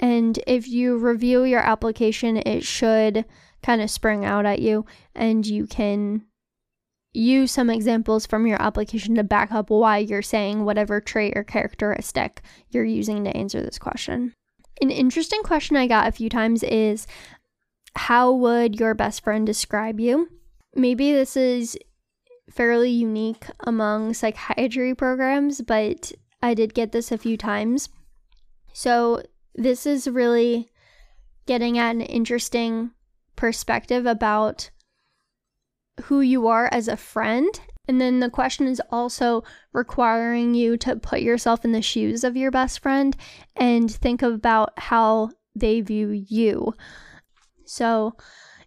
And 0.00 0.38
if 0.46 0.68
you 0.68 0.96
review 0.96 1.44
your 1.44 1.60
application, 1.60 2.36
it 2.36 2.64
should 2.64 3.24
kind 3.62 3.80
of 3.82 3.90
spring 3.90 4.24
out 4.24 4.46
at 4.46 4.60
you 4.60 4.86
and 5.14 5.44
you 5.44 5.66
can 5.66 6.24
use 7.18 7.50
some 7.50 7.68
examples 7.68 8.26
from 8.26 8.46
your 8.46 8.60
application 8.62 9.16
to 9.16 9.24
back 9.24 9.50
up 9.50 9.70
why 9.70 9.98
you're 9.98 10.22
saying 10.22 10.64
whatever 10.64 11.00
trait 11.00 11.36
or 11.36 11.42
characteristic 11.42 12.42
you're 12.70 12.84
using 12.84 13.24
to 13.24 13.36
answer 13.36 13.60
this 13.60 13.78
question. 13.78 14.32
An 14.80 14.90
interesting 14.90 15.42
question 15.42 15.76
I 15.76 15.88
got 15.88 16.06
a 16.06 16.12
few 16.12 16.28
times 16.28 16.62
is 16.62 17.06
how 17.96 18.32
would 18.32 18.78
your 18.78 18.94
best 18.94 19.24
friend 19.24 19.44
describe 19.44 19.98
you? 19.98 20.28
Maybe 20.76 21.12
this 21.12 21.36
is 21.36 21.76
fairly 22.50 22.90
unique 22.90 23.46
among 23.60 24.14
psychiatry 24.14 24.94
programs, 24.94 25.60
but 25.60 26.12
I 26.40 26.54
did 26.54 26.72
get 26.72 26.92
this 26.92 27.10
a 27.10 27.18
few 27.18 27.36
times. 27.36 27.88
So, 28.72 29.22
this 29.56 29.86
is 29.86 30.06
really 30.06 30.68
getting 31.46 31.78
at 31.78 31.96
an 31.96 32.02
interesting 32.02 32.92
perspective 33.34 34.06
about 34.06 34.70
who 36.04 36.20
you 36.20 36.46
are 36.46 36.68
as 36.72 36.88
a 36.88 36.96
friend. 36.96 37.60
And 37.86 38.00
then 38.00 38.20
the 38.20 38.30
question 38.30 38.66
is 38.66 38.82
also 38.90 39.42
requiring 39.72 40.54
you 40.54 40.76
to 40.78 40.96
put 40.96 41.20
yourself 41.20 41.64
in 41.64 41.72
the 41.72 41.82
shoes 41.82 42.22
of 42.22 42.36
your 42.36 42.50
best 42.50 42.80
friend 42.80 43.16
and 43.56 43.90
think 43.90 44.20
about 44.20 44.78
how 44.78 45.30
they 45.54 45.80
view 45.80 46.10
you. 46.10 46.74
So 47.64 48.14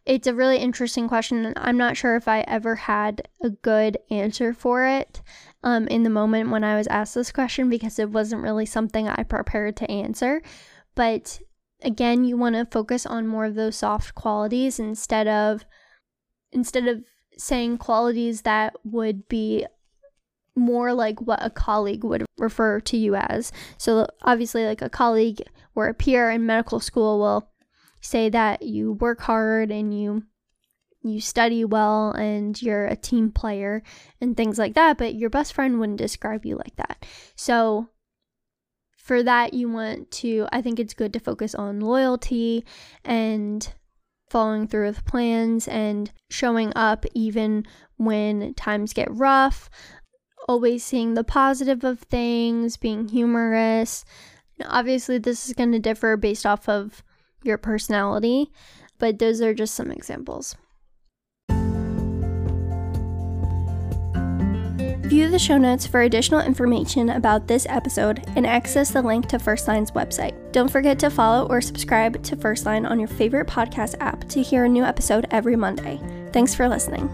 it's 0.06 0.28
a 0.28 0.34
really 0.34 0.58
interesting 0.58 1.08
question. 1.08 1.46
And 1.46 1.58
I'm 1.58 1.78
not 1.78 1.98
sure 1.98 2.16
if 2.16 2.28
I 2.28 2.42
ever 2.42 2.76
had 2.76 3.28
a 3.44 3.50
good 3.50 3.98
answer 4.10 4.54
for 4.54 4.86
it 4.86 5.22
um, 5.64 5.88
in 5.88 6.04
the 6.04 6.10
moment 6.10 6.50
when 6.50 6.64
I 6.64 6.76
was 6.76 6.88
asked 6.88 7.16
this 7.16 7.32
question 7.32 7.70
because 7.70 8.00
it 8.00 8.10
wasn't 8.10 8.42
really 8.42 8.66
something 8.66 9.08
I 9.08 9.24
prepared 9.24 9.78
to 9.78 9.92
answer. 9.92 10.42
But 10.96 11.40
again, 11.84 12.24
you 12.24 12.38
want 12.38 12.56
to 12.56 12.66
focus 12.66 13.06
on 13.06 13.28
more 13.28 13.46
of 13.46 13.56
those 13.56 13.76
soft 13.76 14.16
qualities 14.16 14.80
instead 14.80 15.28
of 15.28 15.66
instead 16.52 16.88
of 16.88 17.04
saying 17.38 17.78
qualities 17.78 18.42
that 18.42 18.76
would 18.84 19.28
be 19.28 19.66
more 20.56 20.94
like 20.94 21.22
what 21.22 21.44
a 21.44 21.50
colleague 21.50 22.04
would 22.04 22.26
refer 22.38 22.80
to 22.82 22.98
you 22.98 23.16
as. 23.16 23.52
So 23.78 24.08
obviously 24.22 24.66
like 24.66 24.82
a 24.82 24.90
colleague 24.90 25.42
or 25.76 25.88
a 25.88 25.94
peer 25.94 26.30
in 26.30 26.46
medical 26.46 26.80
school 26.80 27.20
will 27.20 27.50
say 28.02 28.30
that 28.30 28.64
you 28.64 28.94
work 28.94 29.22
hard 29.22 29.72
and 29.72 29.98
you 29.98 30.24
you 31.04 31.20
study 31.20 31.66
well 31.66 32.12
and 32.12 32.62
you're 32.62 32.86
a 32.86 32.96
team 32.96 33.32
player 33.32 33.82
and 34.20 34.38
things 34.38 34.60
like 34.60 34.76
that, 34.76 35.00
but 35.00 35.16
your 35.16 35.32
best 35.32 35.52
friend 35.54 35.80
wouldn't 35.80 35.98
describe 35.98 36.46
you 36.46 36.56
like 36.56 36.76
that. 36.76 37.04
So 37.36 37.90
for 38.98 39.24
that 39.24 39.54
you 39.54 39.70
want 39.70 40.12
to 40.12 40.48
I 40.52 40.62
think 40.62 40.80
it's 40.80 40.94
good 40.94 41.14
to 41.14 41.20
focus 41.20 41.56
on 41.56 41.80
loyalty 41.80 42.66
and 43.04 43.68
following 44.32 44.66
through 44.66 44.88
with 44.88 45.04
plans 45.04 45.68
and 45.68 46.10
showing 46.30 46.72
up 46.74 47.06
even 47.14 47.66
when 47.98 48.54
times 48.54 48.94
get 48.94 49.12
rough, 49.12 49.70
always 50.48 50.86
seeing 50.86 51.14
the 51.14 51.24
positive 51.24 51.84
of 51.84 52.00
things, 52.00 52.78
being 52.78 53.10
humorous. 53.10 54.06
obviously, 54.66 55.18
this 55.18 55.48
is 55.48 55.54
going 55.54 55.74
to 55.74 55.80
differ 55.80 56.16
based 56.16 56.46
off 56.46 56.70
of 56.70 57.04
your 57.44 57.58
personality, 57.58 58.50
but 59.00 59.20
those 59.20 59.42
are 59.42 59.54
just 59.54 59.76
some 59.76 59.92
examples. 59.92 60.56
View 65.12 65.30
the 65.30 65.38
show 65.38 65.58
notes 65.58 65.86
for 65.86 66.04
additional 66.04 66.40
information 66.40 67.10
about 67.10 67.46
this 67.46 67.66
episode 67.68 68.24
and 68.38 68.48
access 68.48 68.92
the 68.92 69.02
link 69.02 69.28
to 69.28 69.38
First 69.38 69.68
Line's 69.68 69.92
website. 69.92 70.54
Don't 70.54 70.72
forget 70.72 70.98
to 71.00 71.10
follow 71.10 71.50
or 71.50 71.60
subscribe 71.60 72.24
to 72.24 72.38
First 72.38 72.66
Line 72.66 72.86
on 72.86 72.98
your 72.98 73.10
favorite 73.10 73.46
podcast 73.46 73.98
app 74.00 74.26
to 74.30 74.42
hear 74.42 74.64
a 74.64 74.70
new 74.70 74.86
episode 74.86 75.28
every 75.30 75.58
Monday. 75.58 76.00
Thanks 76.32 76.56
for 76.56 76.70
listening. 76.70 77.10